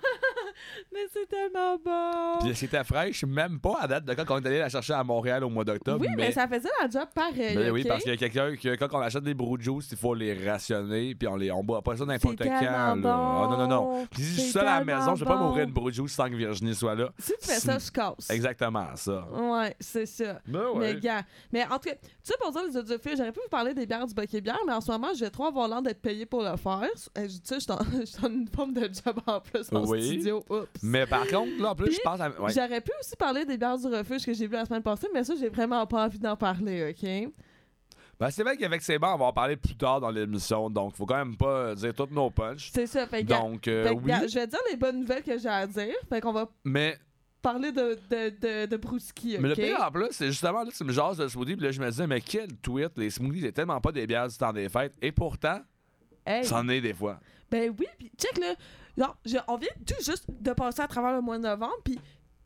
[0.94, 2.40] Mais c'est tellement bon.
[2.46, 5.04] Puis c'était fraîche, même pas à date de quand on est allé la chercher à
[5.04, 6.00] Montréal au mois d'octobre.
[6.00, 6.32] oui, mais...
[6.32, 7.56] ça faisait la job pareil.
[7.56, 9.98] Ben oui, parce qu'il y a quelqu'un que quand on achète des brew juice, il
[9.98, 12.44] faut les rationner, puis on les on boit pas ça n'importe quand.
[12.60, 13.16] tellement là.
[13.44, 13.84] Ah, non, non, non.
[13.84, 14.08] bon.
[14.10, 15.46] Puis si je suis seul à la maison, je vais pas bon.
[15.48, 17.10] m'ouvrir une brew juice sans que Virginie soit là.
[17.20, 18.30] Si tu fais ça, je casse.
[18.30, 19.28] Exactement ça.
[19.34, 20.40] Ouais, c'est ça.
[20.48, 23.40] Ben Mais gars, mais en tout cas, tu sais, pour dire les audiophiles, j'aurais pu
[23.44, 25.68] vous parler des bières du Bucket Bière, mais en ce moment, je vais trop avoir
[25.68, 26.88] l'air d'être payé pour le faire.
[27.16, 30.06] Je- Tu sais, je suis en une forme de job en plus en Oui.
[30.06, 30.44] studio.
[30.50, 30.68] Oups.
[30.84, 32.30] Mais par contre, là, en plus, Puis, je pense à.
[32.30, 32.54] ouais.
[32.54, 35.24] J'aurais pu aussi parler des bières du refuge que j'ai vu la semaine passée, mais
[35.24, 37.32] ça, j'ai vraiment pas envie d'en parler, OK?
[38.18, 40.96] Ben, c'est vrai qu'avec ces bancs, on va en parler plus tard dans l'émission, donc
[40.96, 42.72] faut quand même pas euh, dire toutes nos punchs.
[42.74, 45.22] C'est ça, fait que, Donc, euh, fait que, oui, je vais dire les bonnes nouvelles
[45.24, 45.94] que j'ai à dire.
[46.08, 46.98] Fait qu'on va mais,
[47.46, 51.18] parler de, de, de, mais le pire en plus, c'est justement là, tu me jases
[51.18, 53.92] de smoothie, puis là, je me disais, mais quel tweet, les smoothies, c'est tellement pas
[53.92, 55.60] des bières du temps des fêtes, et pourtant,
[56.26, 57.20] Hey, c'en est des fois.
[57.52, 58.56] Ben oui, puis check là.
[58.98, 62.00] Genre, je- on vient tout juste de passer à travers le mois de novembre, puis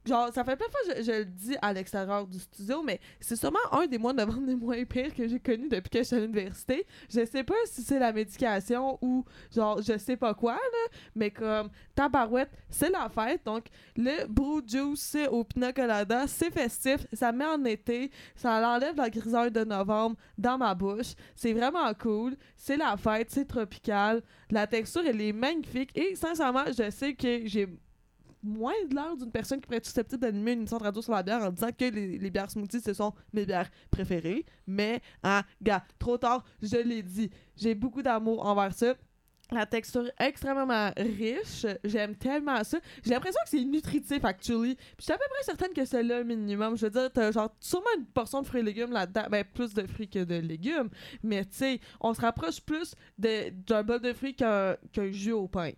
[0.10, 3.00] genre, ça fait plein de fois que je, le dis à l'extérieur du studio, mais
[3.20, 6.00] c'est sûrement un des mois de novembre les moins pires que j'ai connu depuis que
[6.00, 6.86] je suis à l'université.
[7.10, 11.32] Je sais pas si c'est la médication ou genre, je sais pas quoi, là, mais
[11.32, 17.06] comme, tabarouette, c'est la fête, donc le brew juice c'est au pina colada, c'est festif,
[17.14, 21.94] ça met en été, ça enlève la grisaille de novembre dans ma bouche, c'est vraiment
[21.94, 25.92] cool, c'est la fête, c'est tropical, la texture, elle est magnifique.
[25.96, 27.68] Et sincèrement, je sais que j'ai
[28.44, 31.14] moins de l'air d'une personne qui pourrait être susceptible d'animer une émission de radio sur
[31.14, 34.46] la bière en disant que les, bières smoothies, ce sont mes bières préférées.
[34.68, 37.30] Mais, hein, gars, trop tard, je l'ai dit.
[37.56, 38.96] J'ai beaucoup d'amour envers ça.
[39.52, 41.66] La texture est extrêmement riche.
[41.84, 42.80] J'aime tellement ça.
[43.04, 44.76] J'ai l'impression que c'est nutritif, actually.
[44.76, 46.78] Puis je suis à peu près certaine que c'est le minimum.
[46.78, 49.26] Je veux dire, t'as genre sûrement une portion de fruits et légumes là-dedans.
[49.32, 50.90] Ben, plus de fruits que de légumes.
[51.24, 55.48] Mais tu sais, on se rapproche plus d'un bol de fruits qu'un qu'un jus au
[55.48, 55.72] pain.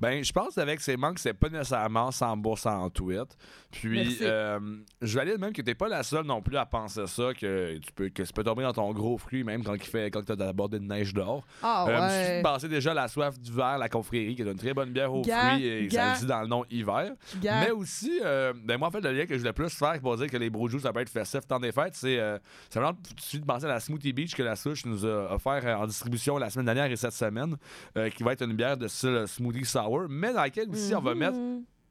[0.00, 3.36] Ben, je pense avec ces manques, c'est pas nécessairement 100% tweet.
[3.70, 4.58] Puis, euh,
[5.02, 7.92] je valide même que t'es pas la seule non plus à penser ça, que tu
[7.92, 10.36] peux, que ça peut tomber dans ton gros fruit, même quand il fait, quand t'as
[10.36, 11.44] de la bordée de neige dehors.
[11.62, 14.90] Ah Euh, de passer déjà la soif d'hiver, la confrérie, qui est une très bonne
[14.90, 16.12] bière aux Gars, fruits, et ça gars.
[16.14, 17.12] le dit dans le nom hiver.
[17.42, 20.16] Mais aussi, euh, ben moi, en fait, le lien que je voulais plus faire pour
[20.16, 22.38] dire que les brojus, ça peut être festif tant des fêtes, c'est euh,
[22.70, 25.32] c'est vraiment il suffit de penser à la Smoothie Beach que la souche nous a
[25.34, 27.56] offert euh, en distribution la semaine dernière et cette semaine,
[27.96, 30.94] euh, qui va être une bière de style euh, smoothie sour, mais dans laquelle aussi
[30.94, 31.18] on va Mhm.
[31.18, 31.38] mettre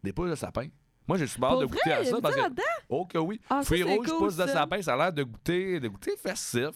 [0.03, 0.67] des pousses de sapin.
[1.07, 2.41] Moi, j'ai super hâte de vrai, goûter à ça parce que.
[2.89, 3.39] Oh que oui.
[3.49, 6.11] Ah, Fruits c'est rouges, cool, pousses de sapin, ça a l'air de goûter, de goûter
[6.17, 6.71] festif.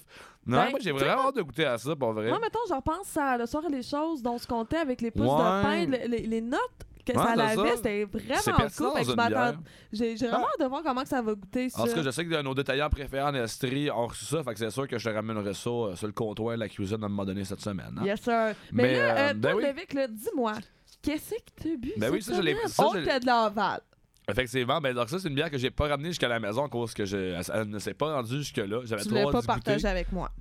[0.46, 2.30] Non, Ben, moi, j'ai vraiment hâte de goûter à ça, pour vrai.
[2.30, 5.02] Moi, mettons, je repense à le soir et les choses dont on se comptait avec
[5.02, 5.36] les pousses Ouais.
[5.36, 6.60] de pain, le- les, les notes
[7.06, 7.76] que Ouais, ça c'est avait, ça.
[7.76, 9.58] c'était vraiment cool.
[9.92, 11.68] J'ai vraiment hâte de voir comment que ça va goûter.
[11.76, 14.54] En tout cas, je sais que nos détaillants préférés en Estrie ont reçu ça, fait
[14.54, 17.02] que c'est sûr que je te ramènerai ça euh, sur le comptoir de la cuisine
[17.02, 17.98] à un moment donné cette semaine.
[18.00, 18.04] hein.
[18.06, 18.54] Yes, sir.
[18.72, 20.08] Mais, Mais, là, euh, euh, ben toi, oui.
[20.10, 20.54] Dis-moi,
[21.02, 23.82] qu'est-ce que t'as bu Ben oui, ça, je l'ai- ça, je Autre l'ai- de l'aval.
[24.30, 26.70] Effectivement, ben donc ça c'est une bière que j'ai pas ramenée jusqu'à la maison à
[26.70, 27.18] cause que je,
[27.54, 28.82] elle, ne s'est pas rendue jusque là.
[28.86, 29.48] J'avais Tu trop l'as hâte pas d'y goûter.
[29.48, 30.32] partagé avec moi.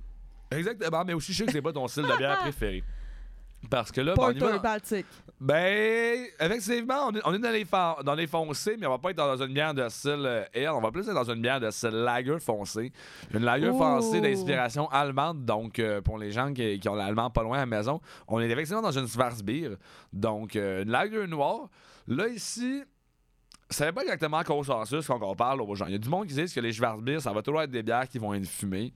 [0.51, 2.83] Exactement, mais aussi je sais que c'est pas ton style de bière préféré.
[3.69, 5.05] Parce que là, ben, on va- Baltic.
[5.39, 7.65] Ben, effectivement, on est, on est dans, les
[8.03, 10.69] dans les foncés, mais on va pas être dans une bière de style euh, ale,
[10.69, 12.91] on va plus être dans une bière de style lager foncé.
[13.33, 17.43] Une lager foncée d'inspiration allemande, donc euh, pour les gens qui, qui ont l'allemand pas
[17.43, 19.69] loin à la maison, on est effectivement dans une Schwarzbier,
[20.13, 21.69] donc euh, une lager noire.
[22.07, 22.83] Là, ici,
[23.69, 25.85] c'est pas exactement consensus quand on parle aux gens.
[25.85, 27.83] Il y a du monde qui disent que les Schwarzbier, ça va toujours être des
[27.83, 28.93] bières qui vont être fumées.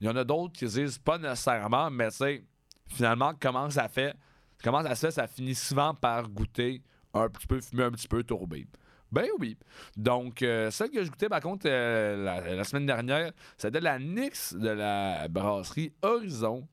[0.00, 2.42] Il y en a d'autres qui disent pas nécessairement, mais sais,
[2.88, 4.14] finalement, comment ça fait?
[4.62, 5.10] Comment ça se fait?
[5.12, 6.82] Ça finit souvent par goûter
[7.14, 8.66] un petit peu fumé, un petit peu tourbé.
[9.12, 9.56] Ben oui.
[9.96, 13.84] Donc, euh, celle que je goûtais, par contre, euh, la, la semaine dernière, c'était de
[13.84, 16.66] la Nix de la brasserie Horizon.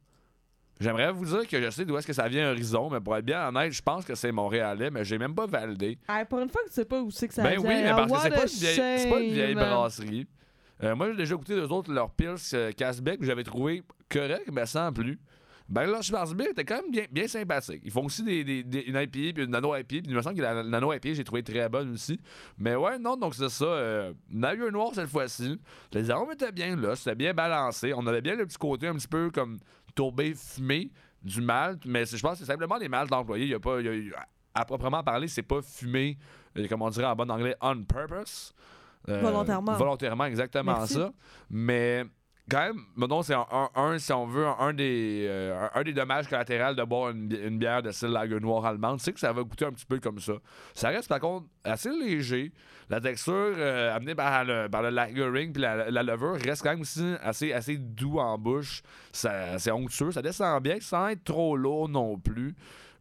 [0.79, 3.23] J'aimerais vous dire que je sais d'où est-ce que ça vient Horizon, mais pour être
[3.23, 5.99] bien honnête, je pense que c'est montréalais, mais j'ai même pas validé.
[6.09, 7.69] Hey, pour une fois que tu sais pas où c'est que ça ben vient.
[7.69, 10.27] oui, mais parce que c'est pas, vieille- c'est pas une vieille brasserie.
[10.83, 14.49] Euh, moi, j'ai déjà goûté d'eux autres, leur Pils euh, Casbec, que j'avais trouvé correct,
[14.51, 15.19] mais sans plus.
[15.69, 17.81] Ben là, Schwarzbier était quand même bien, bien sympathique.
[17.85, 19.83] Ils font aussi des, des, des- une IPA puis une nano IPA.
[19.87, 22.19] Puis il me semble que la, nano IPA, j'ai trouvé très bonne aussi.
[22.57, 23.65] Mais ouais, non, donc c'est ça.
[23.65, 25.59] Euh, noir cette fois-ci.
[25.93, 26.95] Les arômes étaient bien là.
[26.95, 27.93] C'était bien balancé.
[27.95, 29.57] On avait bien le petit côté un petit peu comme
[29.95, 31.85] tourbé, fumé du malt.
[31.85, 33.45] Mais je pense que c'est simplement les maltes employés.
[33.45, 33.79] Il y a pas.
[33.79, 36.15] il y a- à proprement parler, c'est pas fumé,
[36.59, 38.53] euh, comme on dirait en bon anglais, on purpose.
[39.09, 39.73] Euh, Volontairement.
[39.73, 40.93] Volontairement, exactement Merci.
[40.93, 41.11] ça.
[41.49, 42.03] Mais
[42.49, 46.73] quand même, mettons, c'est un, si on veut, un, des, euh, un, des dommages collatéraux
[46.73, 49.43] de boire une, bi- une bière de style lager noir allemande, c'est que ça va
[49.43, 50.33] goûter un petit peu comme ça.
[50.73, 52.51] Ça reste par contre assez léger.
[52.89, 56.71] La texture euh, amenée par le, par le lagering puis la, la levure reste quand
[56.71, 58.83] même aussi assez, assez doux en bouche.
[59.13, 62.55] C'est onctueux, ça descend bien sans être trop lourd non plus.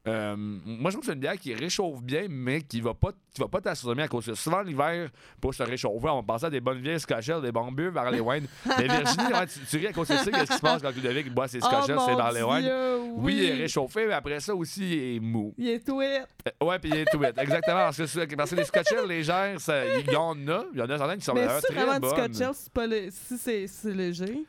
[0.09, 3.13] Euh, moi, je trouve que c'est une bière qui réchauffe bien, mais qui va pas,
[3.33, 5.11] qui va pas t'assommer à cause que souvent l'hiver,
[5.41, 8.19] pour se réchauffer, on pense à des bonnes vieilles scotchelles, des bons burs vers les
[8.19, 8.47] wines.
[8.79, 10.91] mais Virginie, ouais, tu, tu ris à cause que sais qu'est-ce qui se passe quand
[10.91, 13.13] Ludovic boit ses Oh scotchelles, c'est mon dans les wines.
[13.17, 15.55] Oui, il est réchauffé, mais après ça aussi, il est mou.
[15.57, 16.27] Il est tweet.
[16.49, 17.39] Euh, Ouais, puis il est tout vite.
[17.39, 17.77] Exactement.
[17.77, 19.57] Parce que, parce que les scotchelles légères,
[19.99, 20.65] il y en a.
[20.73, 23.11] Il y en a certaines qui sont Mais c'est très vraiment du bonnes.
[23.11, 24.45] Si, c'est c'est c'est léger.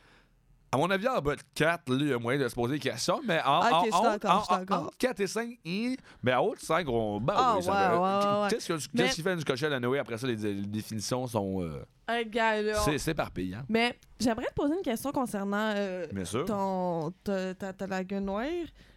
[0.74, 2.74] À mon avis, en bas de 4, là, il y a moyen de se poser
[2.74, 3.22] des questions.
[3.26, 4.82] Mais en, Ok, en, je suis en- d'accord, en- je suis en- d'accord.
[4.88, 7.22] entre 4 et 5, hi, mais en haut de 5, on.
[7.22, 7.94] Ben Ah, oui, ça ouais, va.
[8.02, 8.48] ouais, ouais, ouais.
[8.50, 10.00] Qu'est-ce que- Mais- qu'est-ce qui fait une cochelle à Noé?
[10.00, 11.62] Après ça, les, les définitions sont.
[11.62, 12.80] euh, Un gars, là.
[12.84, 13.62] c'est c'est éparpillant.
[13.70, 16.46] Mais j'aimerais te poser une question concernant euh, Bien sûr.
[16.46, 18.48] ton, ta, ta, ta lague noire.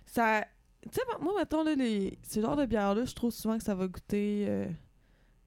[0.06, 0.44] Ça.
[0.82, 3.74] Tu sais, moi, mettons, là, les, ce genre de bière-là, je trouve souvent que ça
[3.74, 4.72] va goûter euh, de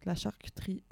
[0.06, 0.84] la charcuterie.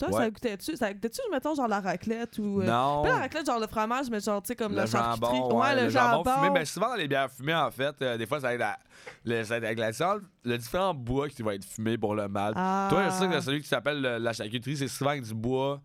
[0.00, 0.14] Toi, Ouais.
[0.24, 0.76] ça goûtait-tu?
[0.76, 2.62] Ça goûtait-tu, mettons, genre la raclette ou.
[2.62, 3.02] euh, non.
[3.02, 5.38] Pas la raclette, genre le fromage, mais genre, tu sais, comme le la charcuterie.
[5.40, 6.24] ouais, le, jambon.
[6.24, 6.50] fumé.
[6.50, 8.78] Mais souvent, dans les bières fumées, en fait, euh, des fois, ça être, la-
[9.24, 12.54] le, ça la sal, le différent bois qui va être fumé pour le mal.
[12.56, 12.86] Ah.
[12.90, 15.80] Toi, je sais que celui qui s'appelle le- la charcuterie, c'est souvent avec du bois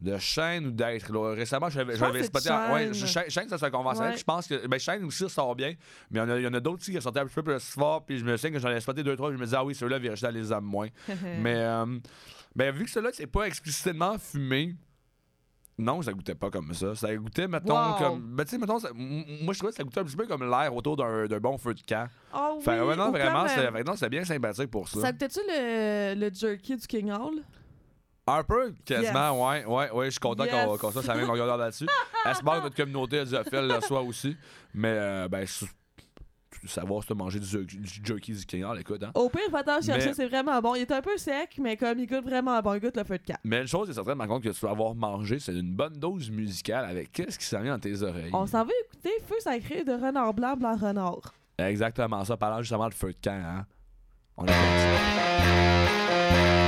[0.00, 1.14] de chêne ou d'être.
[1.34, 2.50] Récemment, j'avais Je spoté.
[2.50, 4.12] en- Ouais, chêne, ça se fait conventionnel.
[4.12, 4.18] Ouais.
[4.18, 4.66] Je pense que.
[4.66, 5.74] Ben, chêne aussi, ça sort bien.
[6.10, 7.34] Mais il y en a- il y en a, d'autres aussi qui sortaient un petit
[7.34, 8.04] peu plus fort.
[8.06, 9.30] Puis je me souviens que j'en ai spoté deux, trois.
[9.32, 10.88] je me disais, ah oui, ceux-là, Virginie, les aime moins.
[11.40, 11.86] Mais euh,
[12.56, 14.74] ben, vu que ceux-là, c'est pas explicitement fumé,
[15.78, 16.94] Non, ça goûtait pas comme ça.
[16.94, 17.94] Ça goûtait, mettons, Wow.
[17.98, 18.36] comme.
[18.36, 20.42] Ben, tu sais, mettons, ça- moi, je trouvais que ça goûtait un petit peu comme
[20.48, 22.06] l'air autour d'un bon feu de camp.
[22.34, 23.44] Oh oui, Fait ouais, non, ou vraiment,
[23.86, 25.00] non, c'était bien sympathique pour ça.
[25.00, 27.42] Ça goûtait-tu le, le jerky du King Hall?
[28.38, 30.04] Un peu, quasiment, ouais, ouais, ouais.
[30.06, 30.78] Je suis content qu'on Yes.
[30.80, 31.86] qu'on soit sur la même longueur là-dessus.
[32.26, 34.36] J'espère que notre communauté fait le soir aussi.
[34.74, 35.46] Mais, euh, ben,
[36.66, 39.12] savoir si t'as mangé du, jerky- du jerky du King Hall, écoute, hein.
[39.14, 40.74] Au pire, va-t'en chercher, Mais- c'est vraiment bon.
[40.74, 43.16] Il est un peu sec, mais comme il goûte vraiment bon, il goûte le feu
[43.16, 43.38] de camp.
[43.44, 45.94] Mais une chose est certaine, par contre, que tu vas avoir mangé, c'est une bonne
[45.94, 48.30] dose musicale avec qu'est-ce qui s'en vient dans tes oreilles?
[48.34, 51.32] On s'en va écouter Feu sacré de Renard Blanc, Blanc Renard.
[51.56, 53.64] Exactement ça, parlant justement de feu de camp, hein.
[54.36, 56.59] On a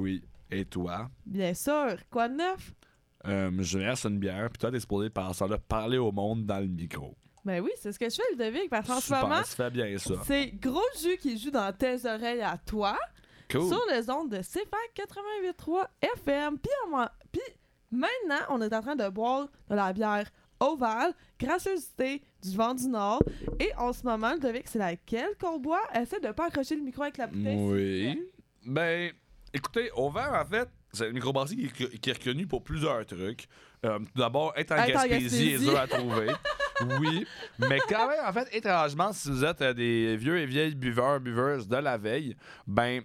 [0.00, 0.22] Oui.
[0.50, 1.08] Et toi?
[1.26, 1.96] Bien sûr.
[2.10, 2.72] Quoi de neuf?
[3.26, 6.46] Euh, je verse une bière, puis toi, t'es supposé par ça là, parler au monde
[6.46, 7.14] dans le micro.
[7.44, 9.96] Ben oui, c'est ce que je fais, Ludovic, parce qu'en ce moment, ça fait bien
[9.98, 10.14] ça.
[10.24, 12.98] c'est gros jus qui joue dans tes oreilles à toi,
[13.50, 13.66] Cool.
[13.68, 15.86] sur les ondes de CFAC 88.3
[16.18, 16.58] FM.
[17.30, 17.40] Puis,
[17.90, 22.88] maintenant, on est en train de boire de la bière ovale, graciosité du vent du
[22.88, 23.22] Nord.
[23.58, 25.80] Et en ce moment, Ludovic, c'est laquelle qu'on boit?
[25.94, 27.56] Essaie de pas accrocher le micro avec la bouteille.
[27.58, 28.30] Oui.
[28.66, 29.10] Ben,
[29.52, 33.04] écoutez, au vert, en fait, c'est une microbrasserie qui, est- qui est reconnue pour plusieurs
[33.06, 33.46] trucs.
[33.84, 36.28] Euh, tout d'abord, être en Être Gaspésie est dur à trouver.
[37.00, 37.26] oui.
[37.58, 41.20] Mais quand même, en fait, étrangement, si vous êtes euh, des vieux et vieilles buveurs,
[41.20, 42.36] buveuses de la veille,
[42.66, 43.02] ben,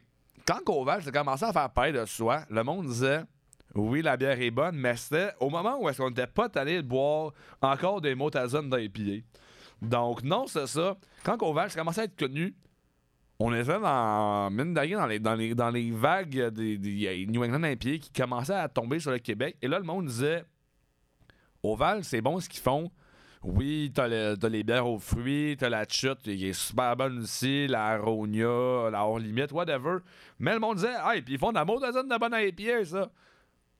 [0.47, 3.23] quand Oval s'est commencé à faire parler de soi, le monde disait
[3.73, 6.81] oui, la bière est bonne, mais c'était au moment où est-ce qu'on n'était pas allé
[6.81, 7.31] boire
[7.61, 9.25] encore des Motazone d'IPA.
[9.81, 10.95] Donc, non, c'est ça.
[11.23, 12.55] Quand Oval s'est commencé à être connu,
[13.39, 17.97] on était dans, mine dans les, dans les, dans les vagues des, New England IPA
[17.99, 19.57] qui commençaient à tomber sur le Québec.
[19.61, 20.45] Et là, le monde disait
[21.63, 22.91] Oval, c'est bon ce qu'ils font.
[23.43, 27.67] Oui, t'as, le- les bières aux fruits, t'as la chute qui est super bonne aussi,
[27.67, 29.97] la Aronia, la hors limite, whatever.
[30.39, 33.11] Mais le monde disait, et puis ils font de la zone de bonne IPA, ça.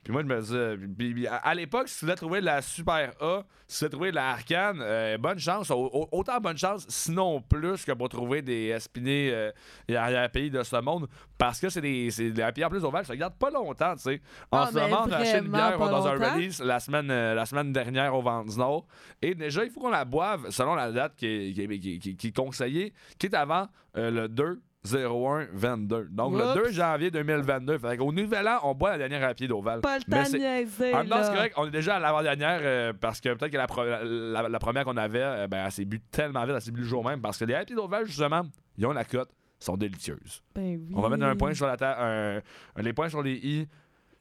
[0.06, 2.62] Puis moi, je me disais, puis- à, à l'époque, si tu voulais trouver de la
[2.62, 6.39] Super A, si tu voulais trouver de la Arcane, euh, bonne chance, au- au- autant
[6.39, 9.52] bonne chance, sinon plus que pour trouver des espinés euh,
[9.89, 11.08] arrière-pays de ce monde,
[11.39, 14.22] parce que c'est des, IPA en plus ovales, ça regarde pas longtemps, tu sais.
[14.52, 17.46] En ce moment, on a acheté une bière dans un release la semaine, euh, la
[17.48, 18.86] semaine dernière au Vent du Nord.
[19.24, 21.96] Et déjà, il faut qu'on la boive selon la date qui est, qui est- qui
[21.96, 26.08] est- qui est- qui est conseillée, qui est avant euh, le 2 01 22.
[26.12, 26.56] Donc Oups.
[26.56, 27.78] le 2 janvier 2022.
[27.80, 29.82] Fait qu'au nouvel an, on boit la dernière à pied d'Oval.
[29.82, 32.60] Pas le temps de c'est- niaiser, même temps, c'est correct, on est déjà à l'avant-dernière
[32.62, 35.71] euh, parce que peut-être que la, pro- la- la première qu'on avait, euh, ben, elle
[35.71, 37.21] s'est bu tellement vite, elle s'est bu le jour même.
[37.21, 38.43] Parce que les pieds d'Oval, justement,
[38.78, 40.43] ils ont la cote, sont délicieuses.
[40.54, 40.93] Ben oui.
[40.95, 42.41] On va mettre un point sur la table, un-
[42.76, 43.67] un- les points sur les i.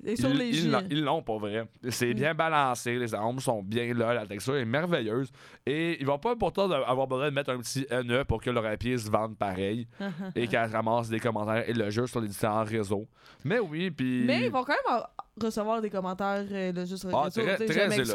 [0.06, 1.66] Et sur ils, les ils l'ont- ils l'ont pour vrai.
[1.88, 2.14] C'est Mm.
[2.14, 5.30] bien balancé, les arômes sont bien là, la texture est merveilleuse.
[5.66, 8.50] Et ils vont pas pourtant de- avoir besoin de mettre un petit NE pour que
[8.50, 9.86] leur pied se vende pareil
[10.36, 13.06] et qu'elle ramasse des commentaires et le jeu sur les différents réseaux.
[13.44, 14.24] Mais oui, puis.
[14.26, 15.02] Mais ils vont quand même
[15.40, 17.40] recevoir des commentaires euh, là, juste sur les Ah, réseaux.
[17.42, 17.66] très-.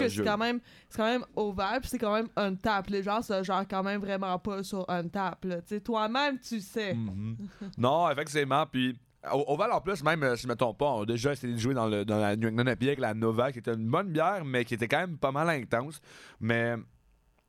[0.09, 2.87] C'est quand même, c'est quand même ouvert, puis c'est quand même un tap.
[2.89, 5.43] Les gens se genre quand même vraiment pas sur un tap.
[5.45, 5.57] là.
[5.83, 6.93] Toi-même, tu sais.
[6.93, 7.35] Mhm.
[7.77, 8.65] non, effectivement.
[8.71, 8.97] Puis,
[9.33, 11.33] au, au Val, en plus, même euh, si je me trompe pas, on a déjà
[11.33, 13.89] essayé de jouer dans, dans la New England IPA avec la Nova, qui était une
[13.89, 16.01] bonne bière, mais qui était quand même pas mal intense.
[16.39, 16.75] Mais,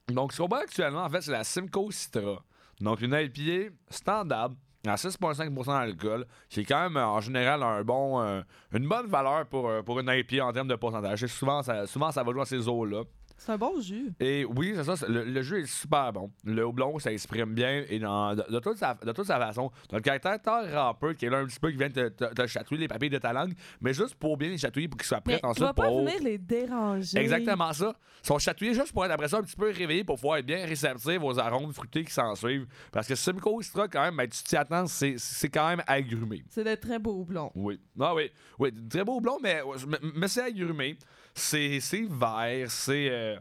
[0.08, 2.42] donc, ce qu'on boit actuellement, en fait, c'est la Simcoe Citra.
[2.80, 4.50] Donc, une IPA standard,
[4.86, 8.40] à 6,5% d'alcool, qui est quand même, euh, en général, un bon, euh,
[8.72, 11.26] une bonne valeur pour, pour une IPA en termes de pourcentage.
[11.26, 13.02] Souvent, ça, souvent, ça va jouer à ces eaux-là.
[13.42, 14.12] C'est un bon jus.
[14.20, 15.06] Et oui, c'est ça.
[15.08, 16.30] Le, le jeu est super bon.
[16.44, 17.84] Le houblon, ça exprime bien.
[17.88, 21.24] Et dans- de, de toute sa, de toute sa façon, le caractère très râpeux qui
[21.24, 23.32] est là un petit peu, qui vient te, te- te chatouiller les papiers de ta
[23.32, 25.72] langue, mais juste pour bien les chatouiller pour qu'ils soient prêts Mais tu ensuite vas
[25.72, 26.00] pas pour.
[26.04, 27.16] venir les déranger.
[27.18, 27.94] Exactement ça.
[28.22, 30.44] Ils sont chatouillés juste pour être après ça un petit peu réveillés pour pouvoir être
[30.46, 32.66] bien réceptifs aux arômes fruités qui s'en suivent.
[32.92, 36.44] Parce que Simcoe Citra, quand même, ben, tu t'y attends, c'est c'est quand même agrumé.
[36.50, 37.50] C'est de très beaux houblons.
[37.54, 37.80] Oui.
[37.98, 38.30] Ah oui.
[38.58, 40.98] Oui, très beau blond, mais, mais, mais c'est agrumé.
[41.34, 42.70] C'est vert.
[42.70, 43.36] C'est euh,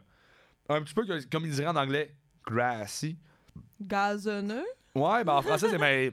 [0.69, 2.13] un petit peu comme ils diraient en anglais,
[2.45, 3.17] grassy.
[3.82, 4.65] Gazonneux.
[4.95, 5.78] Ouais, ben en français, c'est.
[5.78, 6.12] mais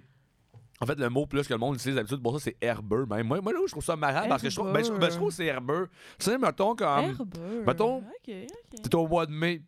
[0.81, 3.07] En fait, le mot plus que le monde utilise d'habitude pour ça, c'est herbeux.
[3.07, 3.27] Même.
[3.27, 5.17] Moi, moi, là, je trouve ça marrant parce que je trouve, ben, je, ben, je
[5.17, 5.89] trouve que c'est herbeux.
[6.19, 6.87] Tu sais, mettons, comme.
[7.05, 7.65] Herbeux.
[7.67, 8.29] mettons- Ok,
[8.75, 8.83] ok.
[8.83, 9.63] T'es au mois de mai,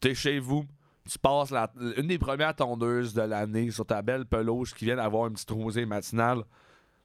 [0.00, 0.64] t'es chez vous,
[1.08, 4.96] tu passes la- une des premières tondeuses de l'année sur ta belle pelouse qui vient
[4.96, 6.42] d'avoir une petite rosée matinale.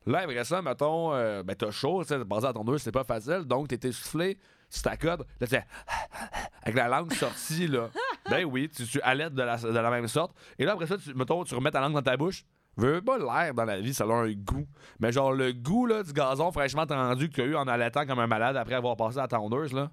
[0.10, 3.04] Là, après ça, mettons, euh, ben t'as chaud, tu sais, passer à tondeuse, c'est pas
[3.04, 4.39] facile, donc t'es essoufflé,
[4.74, 5.56] tu t'accodes, là, tu
[6.63, 7.91] avec la langue sortie, là.
[8.30, 10.36] ben oui, tu, tu allaites de la, de la même sorte.
[10.58, 12.43] Et là, après ça, tu, mettons, tu remets ta langue dans ta bouche.
[12.76, 14.65] Veux pas l'air dans la vie, ça a un goût.
[15.00, 18.08] Mais genre, le goût là, du gazon fraîchement tendu que tu as eu en allaitant
[18.08, 19.91] comme un malade après avoir passé à la tondeuse, là.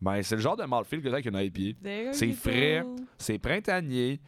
[0.00, 2.12] Ben, c'est le genre de mouthfeel que t'as avec une IPA.
[2.12, 2.84] C'est frais.
[3.18, 4.20] C'est printanier.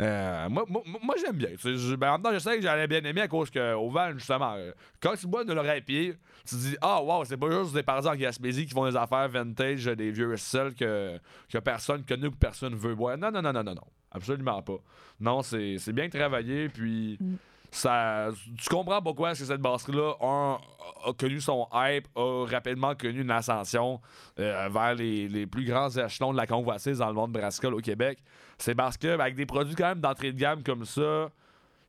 [0.00, 1.50] Euh, moi, moi, moi, j'aime bien.
[1.60, 3.74] Tu sais, ben, en même temps, je sais que j'allais bien aimer à cause que
[3.74, 7.36] au Val, justement, euh, quand tu bois de IPA, tu te dis Ah, wow, c'est
[7.36, 11.18] pas juste des parsans en Gaspésie qui font des affaires vintage, des vieux seuls que,
[11.48, 13.16] que personne connu ou que personne veut boire.
[13.16, 13.86] Non, non, non, non, non, non.
[14.10, 14.78] Absolument pas.
[15.20, 17.16] Non, c'est bien travaillé, puis.
[17.20, 17.36] Mm.
[17.70, 23.22] Ça, tu comprends pourquoi est-ce que cette brasserie-là a connu son hype, a rapidement connu
[23.22, 24.00] une ascension
[24.38, 27.80] euh, vers les, les plus grands échelons de la convoitise dans le monde brassicole au
[27.80, 28.20] Québec.
[28.58, 31.30] C'est parce que avec des produits quand même d'entrée de gamme comme ça,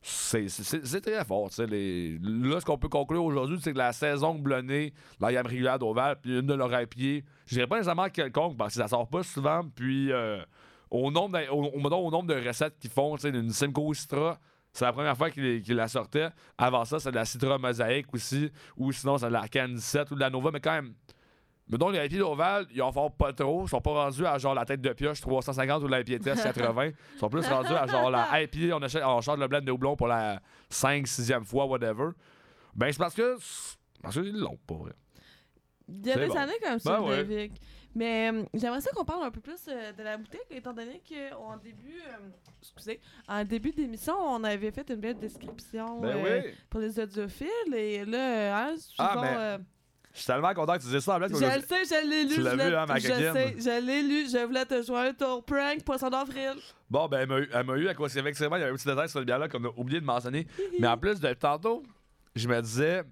[0.02, 1.48] c'est- très fort.
[1.58, 6.16] Là, ce qu'on peut conclure aujourd'hui, c'est que la saison blonnée, la gamme régulière d'Oval,
[6.20, 9.22] puis une de leurs pieds, je dirais pas nécessairement quelconque parce que ça sort pas
[9.22, 9.62] souvent.
[9.74, 10.42] Puis euh,
[10.90, 14.38] au, nombre de, au, au- nombre de recettes qu'ils font, d'une Simcoe Citra,
[14.72, 16.28] c'est la première fois qu'ils la sortaient.
[16.58, 20.10] Avant ça, c'est de la Citra Mosaïque aussi, ou sinon, c'est de la Can 17
[20.10, 20.92] ou de la Nova, mais quand même.
[21.68, 23.64] Mettons, les IPA d'Oval, ils en font pas trop.
[23.64, 26.86] Ils sont pas rendus à genre la tête de pioche 350 ou la test 80.
[26.86, 29.72] Ils sont plus rendus à genre la IPA, on, achète, on change le blend de
[29.72, 30.40] houblon pour la
[30.70, 32.10] 5, 6e fois, whatever.
[32.74, 33.36] Ben, c'est parce que.
[34.02, 34.92] Parce qu'ils l'ont pas, vrai.
[35.88, 36.36] Il y a des bon.
[36.36, 37.22] années comme ça, Ben ouais.
[37.22, 37.52] Ludovic.
[37.94, 41.00] Mais euh, j'aimerais ça qu'on parle un peu plus euh, de la bouteille, étant donné
[41.08, 42.28] qu'en début, euh,
[42.60, 46.50] excusez, en début d'émission, on avait fait une belle description Ben euh, oui.
[46.68, 47.74] pour les audiophiles.
[47.74, 49.58] Et là, hein, Ah, souvent, mais euh,
[50.16, 51.34] Je suis tellement content que tu dises ça en je plus.
[51.34, 52.34] le sais, je l'ai lu.
[52.34, 54.26] Tu l'as je l'ai- vu, hein, ma je sais, je l'ai lu.
[54.30, 56.54] Je voulais te jouer un tour prank, poisson d'avril.
[56.88, 59.18] Bon, ben, elle m'a eu, à cause qu'effectivement, il y avait un petit détail sur
[59.18, 60.46] le bière-là qu'on a oublié de mentionner.
[60.80, 61.82] Mais en plus, de tantôt,
[62.34, 63.02] je me disais,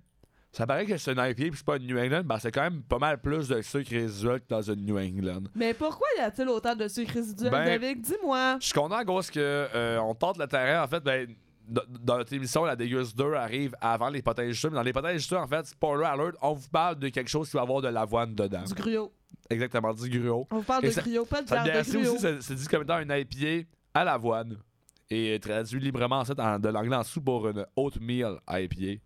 [0.51, 2.63] ça paraît que c'est une IPA puis c'est pas une New England, ben c'est quand
[2.63, 5.43] même pas mal plus de sucre résiduel que dans une New England.
[5.55, 8.01] Mais pourquoi y a-t-il autant de sucre résiduel, Ben, David?
[8.01, 8.57] Dis-moi.
[8.61, 10.85] Je suis content cause que euh, on tente le terrain.
[10.85, 11.35] En fait, ben,
[11.67, 14.71] dans notre émission, la Déguste 2 arrive avant les potages juteux.
[14.71, 17.49] Mais dans les potages juteux, en fait, spoiler alert, on vous parle de quelque chose
[17.51, 18.65] qui va avoir de l'avoine dedans.
[18.65, 19.13] Du gruau.
[19.51, 20.47] Exactement, du gruau.
[20.51, 22.15] On vous parle Et de gruau, pas de bière de gruau.
[22.15, 24.59] aussi, c'est- dit comme étant une IPA à l'avoine.
[25.11, 29.01] Et traduit librement en fait, en- de l'anglais en dessous pour une oatmeal IPA.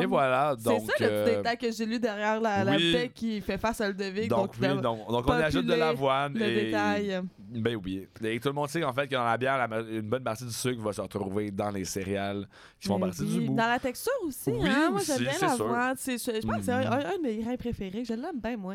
[0.00, 2.92] Et voilà, C'est ça le euh, petit détail que j'ai lu derrière la, la oui.
[2.92, 4.28] bouteille qui fait face à Ludovic.
[4.28, 6.34] donc, Donc, oui, le, donc, donc on ajoute de l'avoine.
[6.34, 6.64] le et...
[6.66, 7.20] détail.
[7.38, 8.06] Ben oui.
[8.22, 10.44] Et tout le monde sait en fait que dans la bière, la une bonne partie
[10.44, 12.46] du sucre va se retrouver dans les céréales
[12.80, 13.38] qui font Mais partie oui.
[13.38, 13.56] du mou.
[13.56, 14.90] Dans la texture aussi, Oui, hein?
[14.90, 15.96] Moi, j'aime bien l'avoine.
[15.96, 16.92] Je, pense que c'est un, Mhm.
[16.92, 18.04] un- de mes grains préférés.
[18.04, 18.74] Je l'aime bien, moi.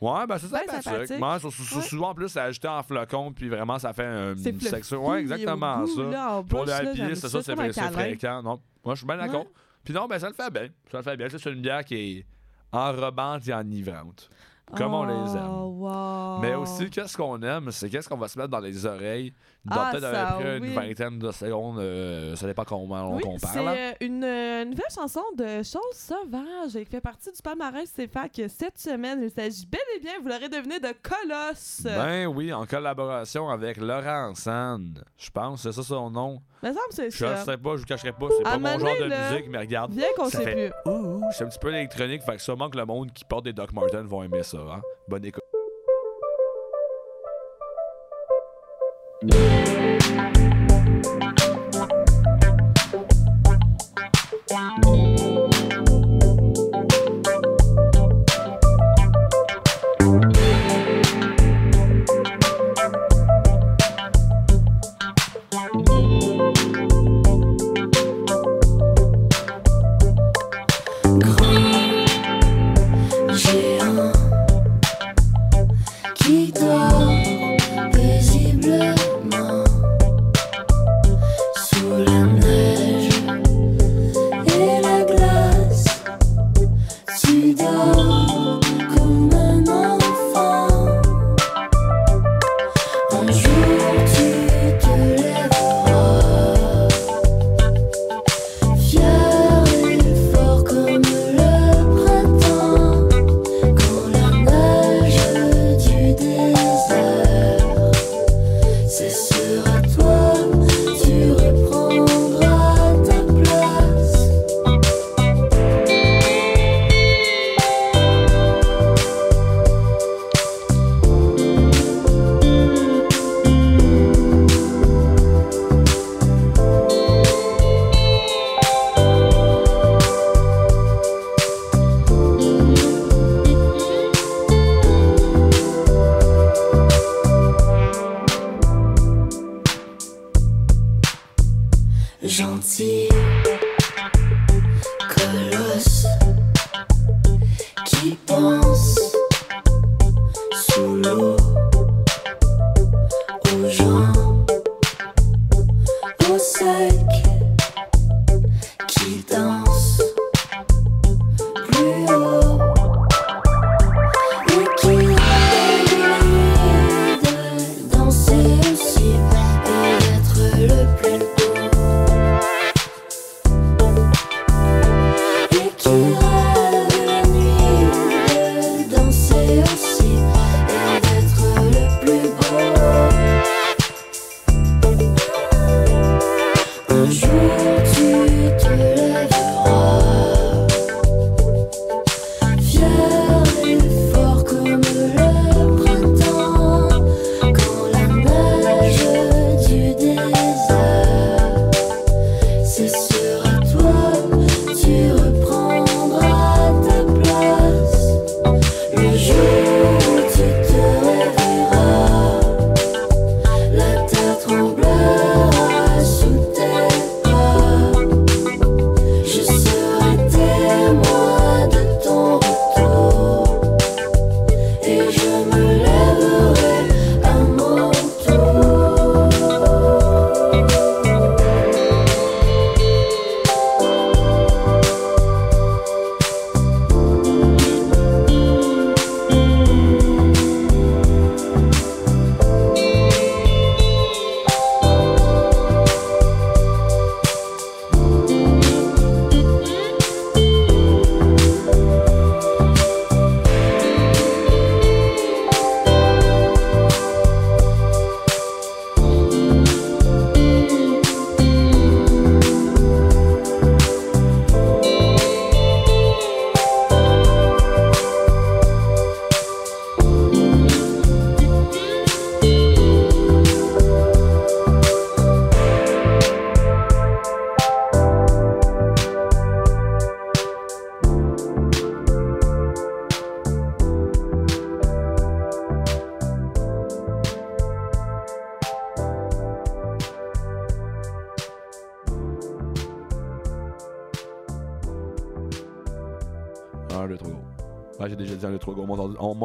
[0.00, 0.60] Ouais, ben c'est Ben,
[1.40, 1.82] sou- Ouais.
[1.82, 5.08] Souvent en plus, c'est ajouté en flocon, puis vraiment, ça fait un- une section.
[5.08, 6.42] Ouais, exactement ça.
[6.48, 7.54] Pour là, IPA, c'est ça, c'est
[7.92, 8.42] fréquent.
[8.42, 9.46] Non, moi, je suis bien d'accord.
[9.84, 10.68] Puis non, ben ça le fait bien.
[10.90, 11.28] Ça le fait bien.
[11.28, 12.26] C'est une bière qui est
[12.72, 14.28] enrobante et enivrante.
[14.78, 15.46] Comme on les aime.
[15.46, 16.38] Oh, wow.
[16.40, 19.76] Mais aussi, qu'est-ce qu'on aime, c'est qu'est-ce qu'on va se mettre dans les oreilles dans
[19.78, 20.68] Ah, peut-être ça, après oui.
[20.68, 21.78] une vingtaine de secondes.
[21.80, 23.50] euh, ça dépend comment on Oui, compare.
[23.52, 27.92] c'est euh, une euh, nouvelle chanson de Choses sauvages et qui fait partie du palmarès
[27.92, 29.20] CFAC cette semaine.
[29.22, 31.82] Il s'agit bel et bien, vous l'aurez deviné, de Colosse.
[31.84, 35.04] Ben oui, en collaboration avec Laurent Sand.
[35.18, 36.40] Je pense, c'est ça son nom.
[36.90, 37.36] C'est Je ça.
[37.44, 39.58] sais pas, je vous cacherai pas, c'est À pas mon genre de là, musique, mais
[39.58, 39.92] regarde.
[39.92, 40.90] Bien qu'on Ça sait fait- plus.
[40.92, 43.52] Ouh, c'est un petit peu électronique, fait que sûrement que le monde qui porte des
[43.52, 44.58] Doc Martens vont aimer ça.
[44.58, 44.82] Hein?
[45.08, 45.42] Bonne écoute.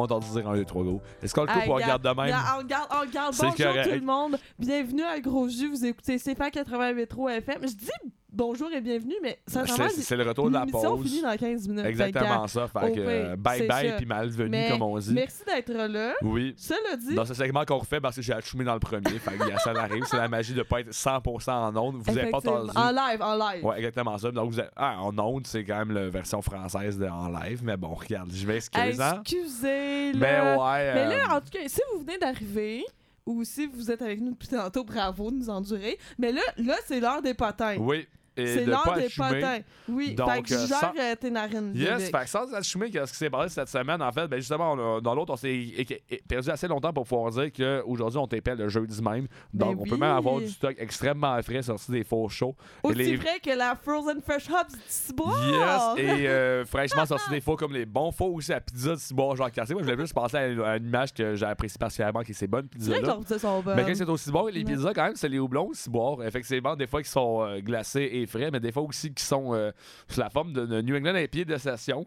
[0.00, 1.00] M'a entendu- dire 1, 2, 3, go.
[1.22, 2.16] Est-ce qu'on le coupe ou on regarde de même?
[2.54, 3.34] On regarde, on regarde.
[3.38, 4.38] Bonjour tout le monde.
[4.58, 5.68] Bienvenue à Gros Jus.
[5.70, 7.58] Vous écoutez CFA 88.3 FM.
[7.62, 7.90] Je dis
[8.32, 11.06] bonjour et bienvenue, mais sincèrement, C'est c'est le retour de la pause.
[11.08, 11.84] finit dans 15 minutes.
[11.84, 12.68] Exactement ça.
[12.68, 15.12] Fait que euh, bye bye puis malvenu, Mais comme on dit.
[15.12, 16.14] Merci d'être là.
[16.22, 16.54] Oui.
[16.56, 19.18] Cela dit, Dans ce segment qu'on refait parce que j'ai achumé dans le premier.
[19.18, 20.04] fait que ça arrive.
[20.06, 21.96] C'est la magie de pas être 100% en onde.
[21.96, 22.70] Vous avez pas entendu.
[22.74, 23.64] en live, en live.
[23.64, 24.30] Ouais, exactement ça.
[24.30, 27.60] Donc, vous avez- ah, en onde, c'est quand même la version française de en live.
[27.64, 29.20] Mais bon, regarde, je m'excuse, hein.
[29.22, 30.56] Excusez, Mais là.
[30.58, 30.94] ouais.
[30.94, 32.84] Mais euh, là, en tout cas, si vous venez d'arriver
[33.26, 35.98] ou si vous êtes avec nous depuis tantôt, bravo de nous endurer.
[36.18, 37.76] Mais là, là c'est l'heure des potins.
[37.78, 38.06] Oui.
[38.42, 39.64] Et c'est de pas des assumer.
[39.88, 41.72] Oui, Donc, fait que euh, gère sans- euh, tes narines.
[41.74, 44.36] Yes, fait que sans assumer que ce qui s'est passé cette semaine, en fait, ben
[44.38, 45.86] justement, on a- dans l'autre, on s'est
[46.28, 49.26] perdu assez longtemps pour pouvoir dire qu'aujourd'hui, on t'épelle le jeudi même.
[49.52, 52.54] Donc, Ben on peut même avoir du stock extrêmement frais sorti des faux shows.
[52.82, 55.96] Aussi les- vrai que la Frozen Fresh Hop du Ciboire.
[55.98, 58.96] Yes, et euh, fraîchement sorti des faux comme les bons faux aussi à pizza de
[58.96, 59.74] Ciboire Jacques Cartier.
[59.74, 62.48] Moi, je voulais juste passer à une, à une image que j'apprécie particulièrement, qui C'est
[62.48, 63.00] pizzas-là.
[63.00, 63.76] leurs pizzas sont bonnes.
[63.76, 66.22] Mais quand c'est au Ciboire, les pizzas, quand même, c'est les houblons Ciboire.
[66.24, 69.54] Effectivement, des fois qui sont euh, glacés et frais, mais des fois aussi qui sont
[69.54, 69.70] euh,
[70.08, 72.06] sous la forme de, de New England IPA de session.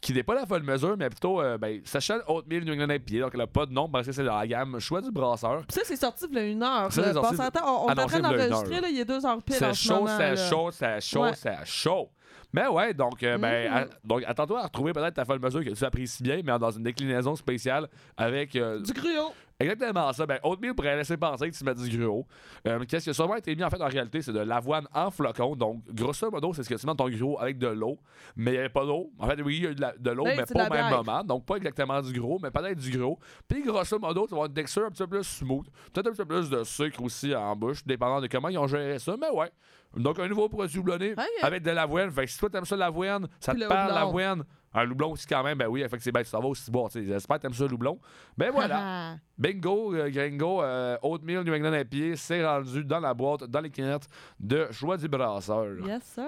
[0.00, 3.20] Qui n'est pas la folle mesure, mais plutôt euh, ben, session Oatmeal New England IPA.
[3.20, 5.60] Donc, elle n'a pas de nom parce que c'est dans la gamme choix du brasseur.
[5.66, 6.92] Puis ça, c'est sorti il y a une heure.
[6.92, 9.54] Ça, c'est sorti- on, on est en train d'enregistrer, il y a deux heures pile
[9.54, 12.10] C'est ce chaud, c'est chaud, c'est chaud, c'est chaud.
[12.54, 15.70] Mais ouais, donc, euh, ben, à- donc attends-toi à retrouver peut-être ta folle mesure que
[15.70, 19.32] tu apprécies bien, mais dans une déclinaison spéciale avec euh, Du gruau.
[19.58, 20.24] Exactement ça.
[20.26, 22.26] Ben, Oatmeal pourrait laisser penser que tu mets du gruau.
[22.66, 25.10] Euh, Qu'est-ce qui a sûrement été mis en fait en réalité, c'est de l'avoine en
[25.12, 25.54] flocon.
[25.56, 27.98] Donc, grosso modo, c'est ce que tu mets dans ton gruau avec de l'eau.
[28.36, 29.10] Mais il n'y avait pas d'eau.
[29.18, 30.66] En fait, oui, il y a eu de la- de l'eau, Oui, mais c'est pas
[30.66, 31.06] au la même blague.
[31.06, 31.24] moment.
[31.24, 33.18] Donc, pas exactement du gros, mais peut-être du gros.
[33.48, 35.66] Puis, grosso modo, tu vas avoir une texture un petit peu plus smooth.
[35.92, 38.66] Peut-être un petit peu plus de sucre aussi en bouche, dépendant de comment ils ont
[38.66, 39.14] géré ça.
[39.20, 39.50] Mais ouais.
[39.96, 42.10] Donc, un nouveau produit houblonné avec de l'avoine.
[42.10, 43.94] Fait que si toi, t'aimes ça l'avoine, ça Puis te le parle houblon.
[44.04, 44.44] l'avoine.
[44.76, 45.56] Un houblon aussi, quand même.
[45.58, 46.90] Ben oui, effectivement, tu s'en vas aussi boire.
[46.90, 47.04] tu sais.
[47.06, 47.98] J'espère que t'aimes ça, le houblon.
[48.36, 49.16] Ben voilà.
[49.38, 53.60] Bingo, euh, gringo, euh, Oatmeal New England à pied, c'est rendu dans la boîte, dans
[53.60, 54.08] les canettes
[54.40, 55.76] de Choix du Brasseur.
[55.86, 56.24] yes, sir.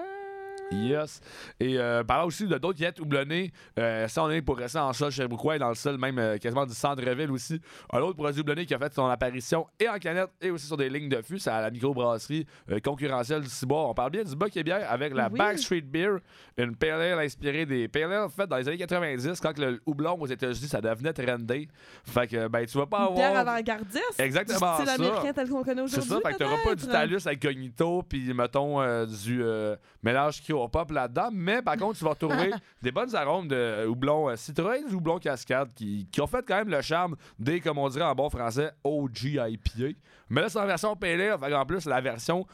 [0.72, 1.20] Yes.
[1.60, 4.92] Et euh, parlant aussi de d'autres canettes houblonnées, euh, ça on est pour rester en
[4.92, 7.60] sol chez et dans le sol même euh, quasiment du centre-ville aussi.
[7.92, 10.76] Un autre produit houblonné qui a fait son apparition et en canette et aussi sur
[10.76, 13.88] des lignes de fût, c'est à la microbrasserie euh, concurrentielle du Ciboire.
[13.88, 15.38] On parle bien du Buck et bière avec la Oui.
[15.38, 16.16] Backstreet Beer,
[16.56, 20.16] une pale ale inspirée des pale ale faites dans les années 90 quand le houblon
[20.20, 21.68] aux États-Unis ça devenait trendy.
[22.04, 24.18] Fait que ben tu vas pas Une bière avoir avant-gardiste.
[24.18, 24.94] Exactement Du style ça.
[24.94, 26.20] américain tel qu'on connaît c'est aujourd'hui.
[26.22, 29.42] ça, fait que t'auras pas du talus incognito, puis mettons euh, du
[30.02, 32.50] mélange qui au pop là-dedans, mais par contre, tu vas retrouver
[32.82, 36.56] des bonnes arômes de houblon euh, citron, du houblon cascade, qui, qui ont fait quand
[36.56, 39.98] même le charme des, comme on dirait en bon français, OG IPA.
[40.28, 42.46] Mais là, c'est en version PLA, en plus, la version